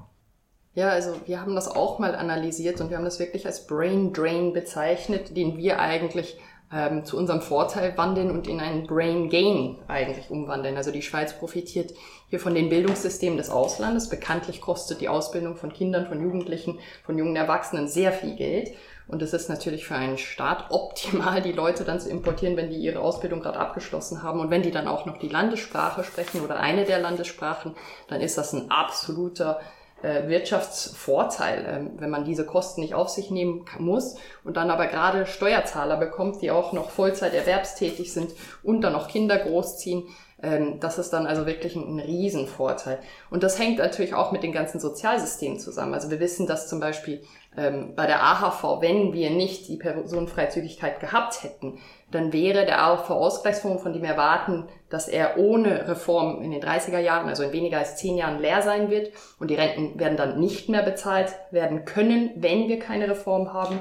Ja, 0.74 0.90
also 0.90 1.14
wir 1.26 1.40
haben 1.40 1.56
das 1.56 1.68
auch 1.68 1.98
mal 1.98 2.14
analysiert 2.14 2.80
und 2.80 2.90
wir 2.90 2.96
haben 2.96 3.04
das 3.04 3.18
wirklich 3.18 3.44
als 3.46 3.66
Brain 3.66 4.12
Drain 4.12 4.52
bezeichnet, 4.52 5.36
den 5.36 5.56
wir 5.56 5.80
eigentlich 5.80 6.38
ähm, 6.72 7.04
zu 7.04 7.16
unserem 7.16 7.40
Vorteil 7.40 7.96
wandeln 7.98 8.30
und 8.30 8.46
in 8.46 8.60
einen 8.60 8.86
Brain 8.86 9.28
Gain 9.28 9.78
eigentlich 9.88 10.30
umwandeln. 10.30 10.76
Also 10.76 10.92
die 10.92 11.02
Schweiz 11.02 11.36
profitiert 11.36 11.92
hier 12.28 12.38
von 12.38 12.54
den 12.54 12.68
Bildungssystemen 12.68 13.36
des 13.36 13.50
Auslandes. 13.50 14.08
Bekanntlich 14.08 14.60
kostet 14.60 15.00
die 15.00 15.08
Ausbildung 15.08 15.56
von 15.56 15.72
Kindern, 15.72 16.06
von 16.06 16.22
Jugendlichen, 16.22 16.78
von 17.04 17.18
jungen 17.18 17.34
Erwachsenen 17.34 17.88
sehr 17.88 18.12
viel 18.12 18.36
Geld. 18.36 18.70
Und 19.06 19.22
es 19.22 19.32
ist 19.32 19.48
natürlich 19.48 19.86
für 19.86 19.96
einen 19.96 20.18
Staat 20.18 20.70
optimal, 20.70 21.42
die 21.42 21.52
Leute 21.52 21.84
dann 21.84 22.00
zu 22.00 22.08
importieren, 22.08 22.56
wenn 22.56 22.70
die 22.70 22.76
ihre 22.76 23.00
Ausbildung 23.00 23.40
gerade 23.40 23.58
abgeschlossen 23.58 24.22
haben. 24.22 24.40
Und 24.40 24.50
wenn 24.50 24.62
die 24.62 24.70
dann 24.70 24.86
auch 24.88 25.04
noch 25.06 25.18
die 25.18 25.28
Landessprache 25.28 26.04
sprechen 26.04 26.42
oder 26.42 26.60
eine 26.60 26.84
der 26.84 27.00
Landessprachen, 27.00 27.74
dann 28.08 28.20
ist 28.20 28.38
das 28.38 28.52
ein 28.52 28.70
absoluter 28.70 29.60
äh, 30.02 30.28
Wirtschaftsvorteil, 30.28 31.66
äh, 31.66 32.00
wenn 32.00 32.10
man 32.10 32.24
diese 32.24 32.46
Kosten 32.46 32.80
nicht 32.80 32.94
auf 32.94 33.08
sich 33.08 33.30
nehmen 33.30 33.66
muss 33.78 34.16
und 34.44 34.56
dann 34.56 34.70
aber 34.70 34.86
gerade 34.86 35.26
Steuerzahler 35.26 35.96
bekommt, 35.96 36.40
die 36.40 36.50
auch 36.50 36.72
noch 36.72 36.90
Vollzeit 36.90 37.34
erwerbstätig 37.34 38.12
sind 38.12 38.30
und 38.62 38.80
dann 38.80 38.92
noch 38.94 39.08
Kinder 39.08 39.38
großziehen, 39.38 40.04
Ähm, 40.42 40.80
das 40.80 40.96
ist 40.96 41.10
dann 41.12 41.26
also 41.26 41.44
wirklich 41.44 41.76
ein 41.76 42.00
Riesenvorteil. 42.00 42.98
Und 43.30 43.42
das 43.42 43.58
hängt 43.58 43.76
natürlich 43.76 44.14
auch 44.14 44.32
mit 44.32 44.42
den 44.42 44.52
ganzen 44.52 44.80
Sozialsystemen 44.80 45.58
zusammen. 45.58 45.92
Also 45.92 46.08
wir 46.10 46.18
wissen, 46.18 46.46
dass 46.46 46.66
zum 46.66 46.80
Beispiel 46.80 47.20
ähm, 47.56 47.94
bei 47.96 48.06
der 48.06 48.22
AHV, 48.22 48.80
wenn 48.80 49.12
wir 49.12 49.30
nicht 49.30 49.68
die 49.68 49.76
Personenfreizügigkeit 49.76 51.00
gehabt 51.00 51.42
hätten, 51.42 51.78
dann 52.10 52.32
wäre 52.32 52.64
der 52.64 52.82
AHV-Ausgleichsfonds, 52.82 53.82
von 53.82 53.92
dem 53.92 54.02
wir 54.02 54.10
erwarten, 54.10 54.68
dass 54.88 55.08
er 55.08 55.36
ohne 55.36 55.88
Reform 55.88 56.42
in 56.42 56.52
den 56.52 56.62
30er 56.62 56.98
Jahren, 56.98 57.28
also 57.28 57.42
in 57.42 57.52
weniger 57.52 57.78
als 57.78 57.96
10 57.96 58.16
Jahren 58.16 58.40
leer 58.40 58.62
sein 58.62 58.90
wird 58.90 59.12
und 59.38 59.50
die 59.50 59.56
Renten 59.56 59.98
werden 59.98 60.16
dann 60.16 60.38
nicht 60.38 60.68
mehr 60.68 60.82
bezahlt 60.82 61.34
werden 61.50 61.84
können, 61.84 62.30
wenn 62.36 62.68
wir 62.68 62.78
keine 62.78 63.08
Reform 63.08 63.52
haben. 63.52 63.80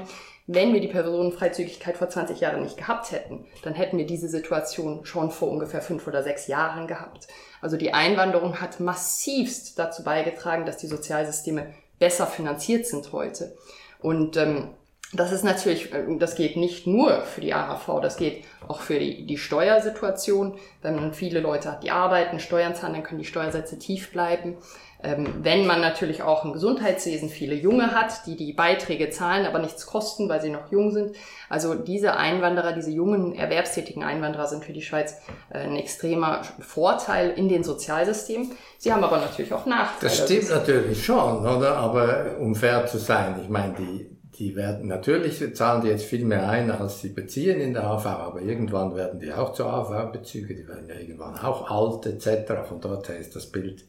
Wenn 0.52 0.72
wir 0.72 0.80
die 0.80 0.88
Personenfreizügigkeit 0.88 1.96
vor 1.96 2.08
20 2.08 2.40
Jahren 2.40 2.62
nicht 2.62 2.76
gehabt 2.76 3.12
hätten, 3.12 3.46
dann 3.62 3.74
hätten 3.74 3.98
wir 3.98 4.06
diese 4.06 4.28
Situation 4.28 5.04
schon 5.04 5.30
vor 5.30 5.48
ungefähr 5.48 5.80
fünf 5.80 6.08
oder 6.08 6.24
sechs 6.24 6.48
Jahren 6.48 6.88
gehabt. 6.88 7.28
Also 7.60 7.76
die 7.76 7.94
Einwanderung 7.94 8.60
hat 8.60 8.80
massivst 8.80 9.78
dazu 9.78 10.02
beigetragen, 10.02 10.66
dass 10.66 10.76
die 10.76 10.88
Sozialsysteme 10.88 11.72
besser 12.00 12.26
finanziert 12.26 12.86
sind 12.86 13.12
heute. 13.12 13.54
Und 14.00 14.36
ähm, 14.36 14.70
das 15.12 15.32
ist 15.32 15.44
natürlich, 15.44 15.92
äh, 15.92 16.04
das 16.18 16.34
geht 16.34 16.56
nicht 16.56 16.86
nur 16.86 17.22
für 17.22 17.40
die 17.40 17.54
AHV, 17.54 18.00
das 18.00 18.16
geht 18.16 18.44
auch 18.66 18.80
für 18.80 18.98
die, 18.98 19.26
die 19.26 19.38
Steuersituation. 19.38 20.58
Wenn 20.82 20.96
man 20.96 21.14
viele 21.14 21.40
Leute 21.40 21.70
hat, 21.70 21.84
die 21.84 21.92
arbeiten, 21.92 22.40
Steuern 22.40 22.74
zahlen, 22.74 22.94
dann 22.94 23.02
können 23.04 23.20
die 23.20 23.26
Steuersätze 23.26 23.78
tief 23.78 24.10
bleiben. 24.10 24.56
Ähm, 25.02 25.34
wenn 25.42 25.66
man 25.66 25.80
natürlich 25.80 26.22
auch 26.22 26.44
im 26.44 26.52
Gesundheitswesen 26.52 27.28
viele 27.28 27.54
Junge 27.54 27.94
hat, 27.94 28.26
die 28.26 28.36
die 28.36 28.52
Beiträge 28.52 29.10
zahlen, 29.10 29.46
aber 29.46 29.58
nichts 29.58 29.86
kosten, 29.86 30.28
weil 30.28 30.40
sie 30.40 30.50
noch 30.50 30.70
jung 30.70 30.92
sind. 30.92 31.16
Also 31.48 31.74
diese 31.74 32.16
Einwanderer, 32.16 32.72
diese 32.72 32.90
jungen 32.90 33.34
erwerbstätigen 33.34 34.02
Einwanderer 34.02 34.46
sind 34.46 34.64
für 34.64 34.72
die 34.72 34.82
Schweiz 34.82 35.16
äh, 35.50 35.58
ein 35.58 35.76
extremer 35.76 36.42
Vorteil 36.60 37.30
in 37.30 37.48
den 37.48 37.64
Sozialsystemen. 37.64 38.52
Sie 38.78 38.92
haben 38.92 39.04
aber 39.04 39.18
natürlich 39.18 39.52
auch 39.52 39.66
Nachteile. 39.66 40.12
Das 40.12 40.24
stimmt 40.24 40.50
natürlich 40.50 41.04
schon, 41.04 41.46
oder? 41.46 41.76
Aber 41.76 42.36
um 42.38 42.54
fair 42.54 42.86
zu 42.86 42.98
sein, 42.98 43.40
ich 43.42 43.48
meine, 43.48 43.74
die 43.74 44.20
die 44.40 44.56
werden 44.56 44.88
natürlich 44.88 45.54
zahlen 45.54 45.82
die 45.82 45.88
jetzt 45.88 46.04
viel 46.04 46.24
mehr 46.24 46.48
ein, 46.48 46.70
als 46.70 47.02
sie 47.02 47.10
beziehen 47.10 47.60
in 47.60 47.74
der 47.74 47.84
AV, 47.84 48.06
aber 48.06 48.40
irgendwann 48.40 48.96
werden 48.96 49.20
die 49.20 49.30
auch 49.34 49.52
zur 49.52 49.66
AV-Bezüge, 49.66 50.54
die 50.54 50.66
werden 50.66 50.88
ja 50.88 50.94
irgendwann 50.94 51.36
auch 51.36 51.70
alt 51.70 52.06
etc. 52.06 52.66
Von 52.66 52.80
dort 52.80 53.10
her 53.10 53.18
ist 53.18 53.36
das 53.36 53.46
Bild. 53.52 53.84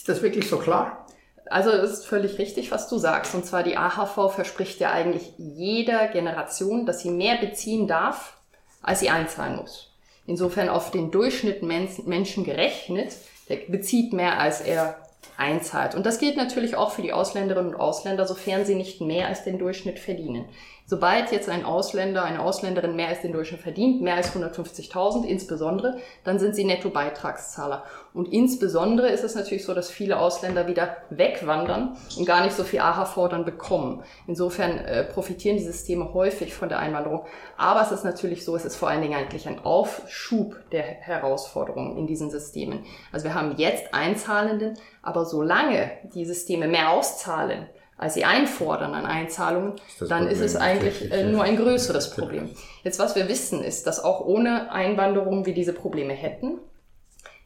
Ist 0.00 0.08
das 0.08 0.22
wirklich 0.22 0.48
so 0.48 0.56
klar? 0.56 1.04
Also 1.50 1.68
es 1.68 1.90
ist 1.90 2.06
völlig 2.06 2.38
richtig, 2.38 2.70
was 2.70 2.88
du 2.88 2.96
sagst. 2.96 3.34
Und 3.34 3.44
zwar 3.44 3.62
die 3.62 3.76
AHV 3.76 4.32
verspricht 4.32 4.80
ja 4.80 4.92
eigentlich 4.92 5.34
jeder 5.36 6.08
Generation, 6.08 6.86
dass 6.86 7.00
sie 7.00 7.10
mehr 7.10 7.36
beziehen 7.36 7.86
darf, 7.86 8.38
als 8.80 9.00
sie 9.00 9.10
einzahlen 9.10 9.56
muss. 9.56 9.92
Insofern 10.26 10.70
auf 10.70 10.90
den 10.90 11.10
Durchschnitt 11.10 11.62
Menschen 11.62 12.44
gerechnet, 12.44 13.12
der 13.50 13.56
bezieht 13.68 14.14
mehr, 14.14 14.40
als 14.40 14.62
er 14.62 14.96
einzahlt. 15.36 15.94
Und 15.94 16.06
das 16.06 16.18
gilt 16.18 16.38
natürlich 16.38 16.76
auch 16.76 16.92
für 16.92 17.02
die 17.02 17.12
Ausländerinnen 17.12 17.74
und 17.74 17.78
Ausländer, 17.78 18.26
sofern 18.26 18.64
sie 18.64 18.76
nicht 18.76 19.02
mehr 19.02 19.28
als 19.28 19.44
den 19.44 19.58
Durchschnitt 19.58 19.98
verdienen. 19.98 20.46
Sobald 20.90 21.30
jetzt 21.30 21.48
ein 21.48 21.64
Ausländer, 21.64 22.24
eine 22.24 22.42
Ausländerin 22.42 22.96
mehr 22.96 23.06
als 23.06 23.20
den 23.20 23.30
Durchschnitt 23.30 23.60
verdient, 23.60 24.02
mehr 24.02 24.16
als 24.16 24.34
150.000 24.34 25.24
insbesondere, 25.24 25.98
dann 26.24 26.40
sind 26.40 26.56
sie 26.56 26.64
Nettobeitragszahler. 26.64 27.84
Und 28.12 28.32
insbesondere 28.32 29.08
ist 29.08 29.22
es 29.22 29.36
natürlich 29.36 29.64
so, 29.64 29.72
dass 29.72 29.88
viele 29.88 30.18
Ausländer 30.18 30.66
wieder 30.66 30.96
wegwandern 31.10 31.96
und 32.18 32.26
gar 32.26 32.42
nicht 32.42 32.56
so 32.56 32.64
viel 32.64 32.80
AHV 32.80 33.28
dann 33.28 33.44
bekommen. 33.44 34.02
Insofern 34.26 34.78
äh, 34.78 35.04
profitieren 35.04 35.58
die 35.58 35.62
Systeme 35.62 36.12
häufig 36.12 36.54
von 36.54 36.68
der 36.68 36.80
Einwanderung. 36.80 37.24
Aber 37.56 37.82
es 37.82 37.92
ist 37.92 38.02
natürlich 38.02 38.44
so, 38.44 38.56
es 38.56 38.64
ist 38.64 38.74
vor 38.74 38.88
allen 38.88 39.02
Dingen 39.02 39.14
eigentlich 39.14 39.46
ein 39.46 39.64
Aufschub 39.64 40.56
der 40.72 40.82
Herausforderungen 40.82 41.98
in 41.98 42.08
diesen 42.08 42.30
Systemen. 42.30 42.84
Also 43.12 43.26
wir 43.26 43.34
haben 43.34 43.54
jetzt 43.58 43.94
Einzahlenden, 43.94 44.76
aber 45.02 45.24
solange 45.24 45.92
die 46.12 46.24
Systeme 46.24 46.66
mehr 46.66 46.90
auszahlen, 46.90 47.68
als 48.00 48.14
sie 48.14 48.24
einfordern 48.24 48.94
an 48.94 49.04
Einzahlungen, 49.04 49.74
ist 49.74 50.00
dann 50.00 50.24
Problem 50.24 50.32
ist 50.32 50.40
es 50.40 50.56
eigentlich 50.56 51.12
äh, 51.12 51.24
nur 51.24 51.44
ein 51.44 51.56
größeres 51.56 52.10
Problem. 52.12 52.48
Jetzt, 52.82 52.98
was 52.98 53.14
wir 53.14 53.28
wissen, 53.28 53.62
ist, 53.62 53.86
dass 53.86 54.02
auch 54.02 54.24
ohne 54.24 54.72
Einwanderung 54.72 55.44
wir 55.44 55.52
diese 55.52 55.74
Probleme 55.74 56.14
hätten. 56.14 56.58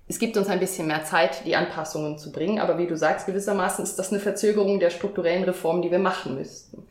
Es 0.07 0.21
gibt 0.21 0.37
uns 0.37 0.49
ein 0.49 0.61
bisschen 0.61 0.87
mehr 0.87 1.03
Zeit, 1.05 1.45
die 1.45 1.57
Anpassungen 1.57 2.19
zu 2.19 2.31
bringen, 2.31 2.61
aber 2.61 2.79
wie 2.79 2.87
du 2.87 2.97
sagst, 2.97 3.27
gewissermaßen 3.27 3.83
ist 3.83 3.99
das 3.99 4.13
eine 4.13 4.21
Verzögerung 4.21 4.79
der 4.79 4.91
strukturellen 4.91 5.43
Reformen, 5.43 5.83
die 5.83 5.91
wir 5.91 5.99
machen 5.99 6.37
müssten. 6.37 6.87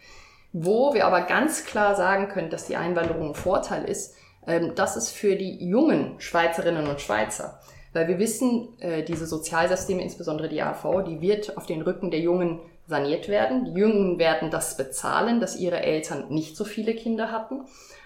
Wo 0.51 0.93
wir 0.93 1.05
aber 1.05 1.21
ganz 1.21 1.63
klar 1.63 1.95
sagen 1.95 2.27
können, 2.27 2.49
dass 2.49 2.65
die 2.65 2.75
Einwanderung 2.75 3.29
ein 3.29 3.35
Vorteil 3.35 3.85
ist, 3.85 4.13
ähm, 4.45 4.73
das 4.75 4.97
ist 4.97 5.09
für 5.11 5.37
die 5.37 5.65
jungen 5.65 6.19
Schweizerinnen 6.19 6.87
und 6.87 6.99
Schweizer. 6.99 7.61
Weil 7.93 8.09
wir 8.09 8.19
wissen, 8.19 8.77
äh, 8.79 9.03
diese 9.03 9.25
Sozialsysteme, 9.25 10.01
insbesondere 10.01 10.49
die 10.49 10.61
AV, 10.61 11.03
die 11.07 11.21
wird 11.21 11.55
auf 11.55 11.65
den 11.65 11.81
Rücken 11.81 12.11
der 12.11 12.19
Jungen 12.19 12.59
saniert 12.87 13.27
werden. 13.27 13.65
Die 13.65 13.79
Jungen 13.79 14.19
werden 14.19 14.51
das 14.51 14.77
bezahlen, 14.77 15.39
dass 15.39 15.55
ihre 15.55 15.81
Eltern 15.81 16.29
nicht 16.29 16.55
so 16.55 16.65
viele 16.65 16.95
Kinder 16.95 17.31
hatten. 17.31 17.61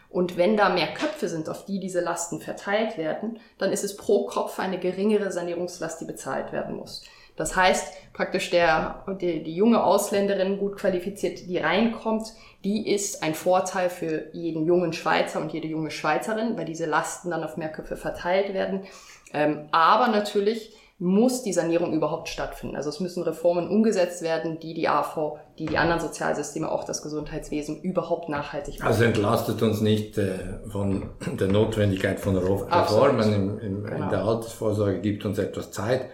Und 0.09 0.37
wenn 0.37 0.55
da 0.55 0.69
mehr 0.69 0.93
Köpfe 0.93 1.27
sind, 1.27 1.49
auf 1.49 1.65
die 1.65 1.79
diese 1.79 1.99
Lasten 1.99 2.39
verteilt 2.39 2.97
werden, 2.97 3.39
dann 3.57 3.71
ist 3.71 3.83
es 3.83 3.97
pro 3.97 4.25
Kopf 4.25 4.59
eine 4.59 4.79
geringere 4.79 5.31
Sanierungslast, 5.31 5.99
die 5.99 6.05
bezahlt 6.05 6.51
werden 6.51 6.75
muss. 6.77 7.03
Das 7.35 7.55
heißt, 7.55 8.13
praktisch 8.13 8.49
der, 8.49 9.03
die, 9.21 9.43
die 9.43 9.55
junge 9.55 9.83
Ausländerin, 9.83 10.57
gut 10.57 10.77
qualifiziert, 10.77 11.47
die 11.47 11.57
reinkommt, 11.59 12.33
die 12.63 12.91
ist 12.91 13.21
ein 13.21 13.35
Vorteil 13.35 13.89
für 13.89 14.29
jeden 14.33 14.65
jungen 14.65 14.91
Schweizer 14.91 15.39
und 15.39 15.53
jede 15.53 15.67
junge 15.67 15.91
Schweizerin, 15.91 16.57
weil 16.57 16.65
diese 16.65 16.87
Lasten 16.87 17.29
dann 17.29 17.43
auf 17.43 17.55
mehr 17.55 17.71
Köpfe 17.71 17.95
verteilt 17.95 18.55
werden. 18.55 18.85
Ähm, 19.33 19.67
aber 19.71 20.07
natürlich 20.07 20.75
muss 20.99 21.43
die 21.43 21.53
Sanierung 21.53 21.93
überhaupt 21.93 22.27
stattfinden. 22.27 22.75
Also 22.75 22.89
es 22.89 22.99
müssen 22.99 23.21
Reformen 23.21 23.69
umgesetzt 23.69 24.23
werden, 24.23 24.59
die 24.59 24.73
die 24.73 24.87
AV, 24.87 25.37
die 25.59 25.67
die 25.67 25.77
anderen 25.77 26.01
Sozialsysteme, 26.01 26.71
auch 26.71 26.85
das 26.85 27.03
Gesundheitswesen 27.03 27.81
überhaupt 27.81 28.29
nachhaltig 28.29 28.79
machen. 28.79 28.87
Also 28.87 29.03
entlastet 29.03 29.61
uns 29.61 29.81
nicht 29.81 30.17
äh, 30.17 30.39
von 30.69 31.09
der 31.39 31.49
Notwendigkeit 31.49 32.19
von 32.19 32.35
Reformen 32.35 33.33
im, 33.33 33.59
im, 33.59 33.83
genau. 33.83 34.05
in 34.05 34.09
der 34.09 34.23
Altersvorsorge, 34.23 34.99
gibt 35.01 35.23
uns 35.25 35.37
etwas 35.37 35.71
Zeit. 35.71 36.07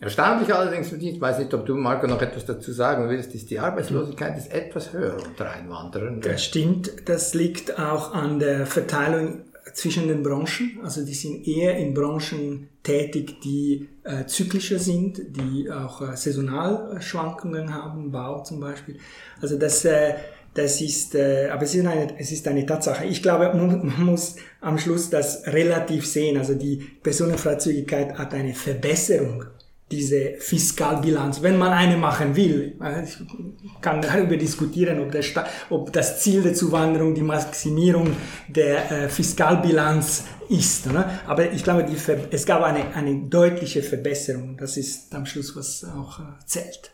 Erstaunlich 0.00 0.54
allerdings, 0.54 0.92
ich 0.92 1.20
weiß 1.20 1.40
nicht, 1.40 1.52
ob 1.54 1.66
du, 1.66 1.74
Marco, 1.74 2.06
noch 2.06 2.22
etwas 2.22 2.46
dazu 2.46 2.70
sagen 2.70 3.08
willst, 3.08 3.34
ist 3.34 3.50
die 3.50 3.58
Arbeitslosigkeit 3.58 4.38
ist 4.38 4.52
etwas 4.52 4.92
höher 4.92 5.16
unter 5.16 5.50
Einwanderern. 5.50 6.20
Das 6.20 6.44
stimmt, 6.44 7.08
das 7.08 7.34
liegt 7.34 7.80
auch 7.80 8.14
an 8.14 8.38
der 8.38 8.64
Verteilung 8.64 9.40
zwischen 9.78 10.08
den 10.08 10.24
Branchen. 10.24 10.80
Also 10.82 11.04
die 11.04 11.14
sind 11.14 11.46
eher 11.46 11.76
in 11.76 11.94
Branchen 11.94 12.68
tätig, 12.82 13.40
die 13.42 13.88
äh, 14.02 14.26
zyklischer 14.26 14.80
sind, 14.80 15.20
die 15.36 15.70
auch 15.70 16.02
äh, 16.02 16.16
Saisonalschwankungen 16.16 17.72
haben, 17.72 18.10
Bau 18.10 18.42
zum 18.42 18.58
Beispiel. 18.58 18.96
Also 19.40 19.56
das, 19.56 19.84
äh, 19.84 20.14
das 20.52 20.80
ist, 20.80 21.14
äh, 21.14 21.48
aber 21.52 21.62
es 21.62 21.76
ist, 21.76 21.86
eine, 21.86 22.18
es 22.18 22.32
ist 22.32 22.48
eine 22.48 22.66
Tatsache. 22.66 23.04
Ich 23.04 23.22
glaube, 23.22 23.54
man, 23.54 23.86
man 23.86 24.04
muss 24.04 24.34
am 24.60 24.78
Schluss 24.78 25.10
das 25.10 25.46
relativ 25.46 26.06
sehen. 26.06 26.38
Also 26.38 26.54
die 26.54 26.78
Personenfreizügigkeit 27.00 28.18
hat 28.18 28.34
eine 28.34 28.54
Verbesserung 28.54 29.44
diese 29.90 30.34
Fiskalbilanz, 30.38 31.42
wenn 31.42 31.56
man 31.56 31.72
eine 31.72 31.96
machen 31.96 32.36
will. 32.36 32.76
Ich 33.04 33.80
kann 33.80 34.02
darüber 34.02 34.36
diskutieren, 34.36 35.00
ob, 35.00 35.12
der 35.12 35.24
ob 35.70 35.92
das 35.92 36.20
Ziel 36.20 36.42
der 36.42 36.54
Zuwanderung 36.54 37.14
die 37.14 37.22
Maximierung 37.22 38.14
der 38.48 38.90
äh, 38.90 39.08
Fiskalbilanz 39.08 40.24
ist. 40.48 40.92
Ne? 40.92 41.04
Aber 41.26 41.52
ich 41.52 41.64
glaube, 41.64 41.86
es 42.30 42.46
gab 42.46 42.62
eine, 42.62 42.94
eine 42.94 43.28
deutliche 43.28 43.82
Verbesserung. 43.82 44.56
Das 44.56 44.76
ist 44.76 45.14
am 45.14 45.26
Schluss, 45.26 45.56
was 45.56 45.84
auch 45.84 46.20
äh, 46.20 46.22
zählt. 46.44 46.92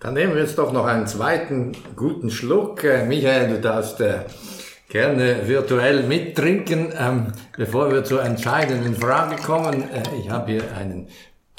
Dann 0.00 0.14
nehmen 0.14 0.34
wir 0.34 0.42
jetzt 0.42 0.58
doch 0.58 0.72
noch 0.72 0.86
einen 0.86 1.06
zweiten 1.06 1.72
guten 1.94 2.30
Schluck. 2.30 2.84
Äh, 2.84 3.04
Michael, 3.04 3.50
du 3.50 3.60
darfst 3.60 4.00
äh, 4.00 4.20
gerne 4.88 5.46
virtuell 5.46 6.04
mittrinken. 6.04 6.92
Ähm, 6.98 7.32
bevor 7.56 7.92
wir 7.92 8.02
zur 8.04 8.22
entscheidenden 8.22 8.96
Frage 8.96 9.36
kommen, 9.36 9.82
äh, 9.82 10.02
ich 10.18 10.30
habe 10.30 10.52
hier 10.52 10.62
einen 10.76 11.08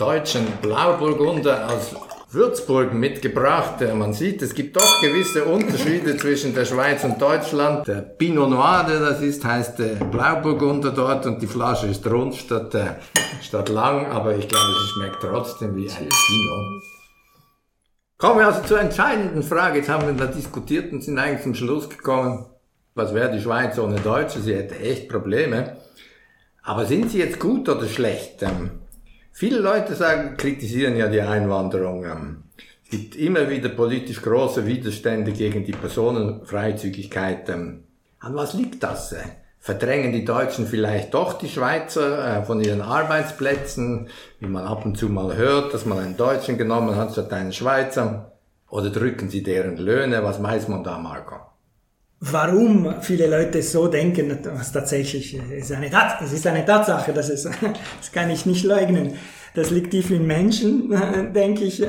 deutschen 0.02 0.48
Blauburgunder 0.64 1.68
aus 1.70 1.96
Würzburg 2.32 2.92
mitgebracht. 2.92 3.82
Man 3.94 4.14
sieht, 4.14 4.42
es 4.42 4.56
gibt 4.56 4.76
doch 4.76 5.00
gewisse 5.00 5.46
Unterschiede 5.46 6.18
zwischen 6.18 6.56
der 6.56 6.66
Schweiz 6.66 7.04
und 7.04 7.22
Deutschland. 7.22 7.88
Der 7.88 8.02
Pinot 8.02 8.50
Noir, 8.50 8.84
der 8.90 9.00
das 9.00 9.22
ist, 9.22 9.46
heißt 9.46 10.10
Blauburgunder 10.10 10.90
dort 10.90 11.28
und 11.28 11.40
die 11.40 11.46
Flasche 11.46 11.86
ist 11.86 12.08
rund 12.08 12.34
statt, 12.34 12.74
äh, 12.74 12.96
statt 13.44 13.70
lang, 13.70 14.08
aber 14.08 14.36
ich 14.36 14.48
glaube, 14.48 14.72
es 14.72 14.90
schmeckt 14.90 15.22
trotzdem 15.22 15.76
wie 15.76 15.88
ein 15.88 16.10
Pinot. 16.10 16.82
Kommen 18.18 18.40
wir 18.40 18.48
also 18.48 18.64
zur 18.64 18.80
entscheidenden 18.80 19.44
Frage. 19.44 19.78
Jetzt 19.78 19.90
haben 19.90 20.08
wir 20.08 20.14
da 20.14 20.26
diskutiert 20.32 20.92
und 20.92 21.04
sind 21.04 21.20
eigentlich 21.20 21.44
zum 21.44 21.54
Schluss 21.54 21.88
gekommen, 21.88 22.48
was 22.96 23.14
wäre 23.14 23.32
die 23.32 23.42
Schweiz 23.42 23.78
ohne 23.78 24.00
Deutsche? 24.00 24.40
Sie 24.40 24.56
hätte 24.56 24.80
echt 24.80 25.10
Probleme. 25.10 25.78
Aber 26.64 26.86
sind 26.86 27.12
sie 27.12 27.20
jetzt 27.20 27.40
gut 27.40 27.70
oder 27.70 27.88
schlecht? 27.88 28.42
Ähm, 28.42 28.81
Viele 29.32 29.60
Leute 29.60 29.96
sagen, 29.96 30.36
kritisieren 30.38 30.96
ja 30.98 31.08
die 31.08 31.22
Einwanderung. 31.22 32.06
Ähm, 32.06 32.44
es 32.84 32.90
gibt 32.92 33.16
immer 33.16 33.50
wieder 33.50 33.70
politisch 33.70 34.22
große 34.22 34.66
Widerstände 34.66 35.32
gegen 35.32 35.66
die 35.66 35.72
Personenfreizügigkeit. 35.72 37.50
Ähm, 37.50 37.84
an 38.20 38.36
was 38.36 38.54
liegt 38.54 38.84
das? 38.84 39.14
Äh? 39.14 39.24
Verdrängen 39.60 40.12
die 40.12 40.26
Deutschen 40.26 40.68
vielleicht 40.68 41.14
doch 41.14 41.34
die 41.34 41.48
Schweizer 41.48 42.40
äh, 42.40 42.44
von 42.44 42.62
ihren 42.62 42.82
Arbeitsplätzen, 42.82 44.10
wie 44.40 44.48
man 44.48 44.66
ab 44.66 44.86
und 44.86 44.98
zu 44.98 45.08
mal 45.08 45.36
hört, 45.36 45.74
dass 45.74 45.86
man 45.86 46.00
einen 46.00 46.18
Deutschen 46.18 46.58
genommen 46.58 46.96
hat 46.96 47.12
statt 47.12 47.32
einen 47.32 47.54
Schweizer? 47.54 48.32
Oder 48.70 48.90
drücken 48.90 49.30
sie 49.30 49.44
deren 49.44 49.78
Löhne? 49.78 50.24
Was 50.24 50.42
weiß 50.42 50.68
man 50.68 50.84
da, 50.84 50.98
Marco? 50.98 51.51
Warum 52.24 53.02
viele 53.02 53.26
Leute 53.26 53.64
so 53.64 53.88
denken, 53.88 54.38
was 54.44 54.72
tatsächlich 54.72 55.36
ist 55.36 55.72
eine, 55.72 55.90
das 55.90 56.32
ist 56.32 56.46
eine 56.46 56.64
Tatsache, 56.64 57.14
das, 57.14 57.30
ist, 57.30 57.46
das 58.00 58.12
kann 58.12 58.30
ich 58.30 58.46
nicht 58.46 58.64
leugnen. 58.64 59.16
Das 59.56 59.72
liegt 59.72 59.90
tief 59.90 60.12
in 60.12 60.28
Menschen, 60.28 60.90
denke 61.34 61.64
ich. 61.64 61.84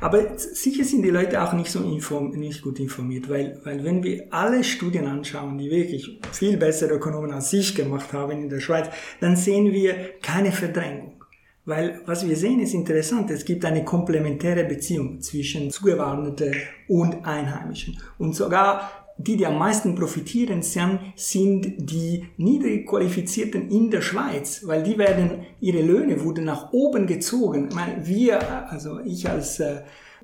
Aber 0.00 0.38
sicher 0.38 0.82
sind 0.82 1.02
die 1.02 1.10
Leute 1.10 1.42
auch 1.42 1.52
nicht 1.52 1.70
so 1.70 1.80
inform 1.80 2.30
nicht 2.30 2.62
gut 2.62 2.80
informiert, 2.80 3.28
weil, 3.28 3.60
weil 3.64 3.84
wenn 3.84 4.02
wir 4.02 4.24
alle 4.30 4.64
Studien 4.64 5.06
anschauen, 5.06 5.58
die 5.58 5.70
wirklich 5.70 6.20
viel 6.32 6.56
bessere 6.56 6.94
Ökonomen 6.94 7.32
als 7.32 7.52
ich 7.52 7.74
gemacht 7.74 8.14
haben 8.14 8.32
in 8.32 8.48
der 8.48 8.60
Schweiz, 8.60 8.86
dann 9.20 9.36
sehen 9.36 9.72
wir 9.72 9.94
keine 10.22 10.52
Verdrängung. 10.52 11.22
Weil 11.66 12.00
was 12.06 12.26
wir 12.26 12.36
sehen 12.36 12.60
ist 12.60 12.72
interessant, 12.72 13.30
es 13.30 13.44
gibt 13.44 13.62
eine 13.66 13.84
komplementäre 13.84 14.64
Beziehung 14.64 15.20
zwischen 15.20 15.70
Zugewanderten 15.70 16.54
und 16.88 17.26
Einheimischen. 17.26 18.00
Und 18.16 18.34
sogar 18.34 19.05
die, 19.18 19.36
die 19.36 19.46
am 19.46 19.58
meisten 19.58 19.94
profitieren, 19.94 20.62
sind 20.62 21.74
die 21.78 22.26
niedrig 22.36 22.86
qualifizierten 22.86 23.70
in 23.70 23.90
der 23.90 24.02
Schweiz, 24.02 24.62
weil 24.66 24.82
die 24.82 24.98
werden, 24.98 25.46
ihre 25.60 25.82
Löhne 25.82 26.22
wurden 26.22 26.44
nach 26.44 26.72
oben 26.72 27.06
gezogen. 27.06 27.68
Ich 27.70 27.74
meine, 27.74 28.06
wir, 28.06 28.70
also 28.70 29.00
ich 29.00 29.28
als 29.28 29.60
äh, 29.60 29.82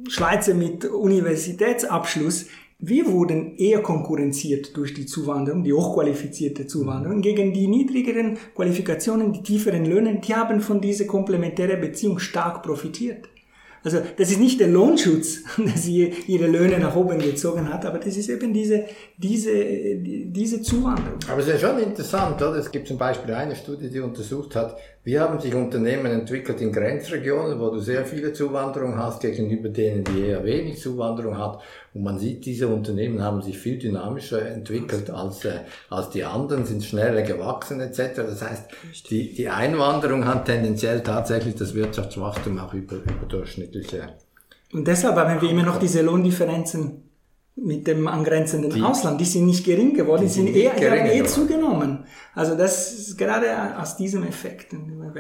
Schweizer 0.09 0.55
mit 0.55 0.85
Universitätsabschluss, 0.85 2.47
wir 2.85 3.07
wurden 3.13 3.57
eher 3.57 3.81
konkurrenziert 3.81 4.77
durch 4.77 4.93
die 4.93 5.07
Zuwanderung, 5.07 5.63
die 5.63 5.73
hochqualifizierte 5.73 6.67
Zuwanderung, 6.67 7.23
gegen 7.23 7.53
die 7.53 7.69
niedrigeren 7.69 8.37
Qualifikationen, 8.57 9.33
die 9.33 9.43
tieferen 9.43 9.87
Löhne, 9.87 10.19
die 10.19 10.35
haben 10.35 10.61
von 10.61 10.81
dieser 10.81 11.05
komplementären 11.05 11.81
Beziehung 11.81 12.19
stark 12.19 12.63
profitiert. 12.63 13.29
Also 13.85 13.99
das 14.17 14.31
ist 14.31 14.39
nicht 14.39 14.61
der 14.61 14.69
Lohnschutz, 14.69 15.41
dass 15.59 15.83
sie 15.83 16.13
ihre 16.27 16.47
Löhne 16.47 16.79
nach 16.79 16.95
oben 16.95 17.19
gezogen 17.19 17.73
hat, 17.73 17.85
aber 17.85 17.99
das 17.99 18.17
ist 18.17 18.29
eben 18.29 18.53
diese, 18.53 18.85
diese, 19.17 19.51
diese 19.97 20.63
Zuwanderung. 20.63 21.19
Aber 21.29 21.41
es 21.41 21.49
ist 21.49 21.61
ja 21.61 21.69
schon 21.71 21.83
interessant, 21.83 22.41
oder? 22.41 22.57
Es 22.57 22.71
gibt 22.71 22.89
zum 22.89 22.99
Beispiel 22.99 23.35
eine 23.35 23.57
Studie, 23.57 23.91
die 23.91 24.01
untersucht 24.01 24.55
hat, 24.55 24.77
wie 25.05 25.19
haben 25.19 25.41
sich 25.41 25.53
Unternehmen 25.55 26.07
entwickelt 26.07 26.61
in 26.61 26.71
Grenzregionen, 26.71 27.59
wo 27.59 27.71
du 27.71 27.81
sehr 27.81 28.05
viele 28.05 28.33
Zuwanderung 28.33 28.97
hast, 28.97 29.21
gegenüber 29.21 29.69
denen, 29.69 30.05
die 30.05 30.27
eher 30.27 30.45
wenig 30.45 30.81
Zuwanderung 30.81 31.37
hat. 31.39 31.61
Und 31.93 32.05
man 32.05 32.19
sieht, 32.21 32.47
diese 32.47 32.69
Unternehmen 32.69 33.21
haben 33.21 33.43
sich 33.43 33.59
viel 33.59 33.79
dynamischer 33.79 34.47
entwickelt 34.47 35.11
als, 35.11 35.45
äh, 35.45 35.61
als 35.91 36.11
die 36.11 36.23
anderen, 36.23 36.65
sind 36.65 36.85
schneller 36.85 37.23
gewachsen 37.23 37.81
etc. 37.81 38.15
Das 38.17 38.43
heißt, 38.43 38.71
die, 39.11 39.35
die 39.35 39.49
Einwanderung 39.49 40.25
hat 40.25 40.45
tendenziell 40.45 41.03
tatsächlich 41.03 41.57
das 41.57 41.75
Wirtschaftswachstum 41.75 42.59
auch 42.61 42.73
über, 42.73 42.97
überdurchschnittliche. 42.97 44.11
Und 44.73 44.87
deshalb 44.87 45.17
haben 45.17 45.43
wir 45.43 45.51
immer 45.51 45.65
noch 45.65 45.79
diese 45.79 46.01
Lohndifferenzen 46.03 47.02
mit 47.55 47.87
dem 47.87 48.09
angrenzenden 48.09 48.71
die, 48.71 48.81
Ausland. 48.81 49.21
Die 49.21 49.25
sind 49.25 49.47
nicht 49.47 49.65
gering 49.65 49.95
geworden, 49.95 50.23
die 50.23 50.29
sind, 50.29 50.47
sind 50.47 50.57
eher, 50.57 50.73
haben 50.73 51.07
eher 51.07 51.27
zugenommen. 51.27 52.07
Also 52.35 52.57
das 52.57 52.93
ist 52.95 53.19
gerade 53.19 53.79
aus 53.79 53.97
diesem 53.97 54.23
Effekt. 54.25 54.73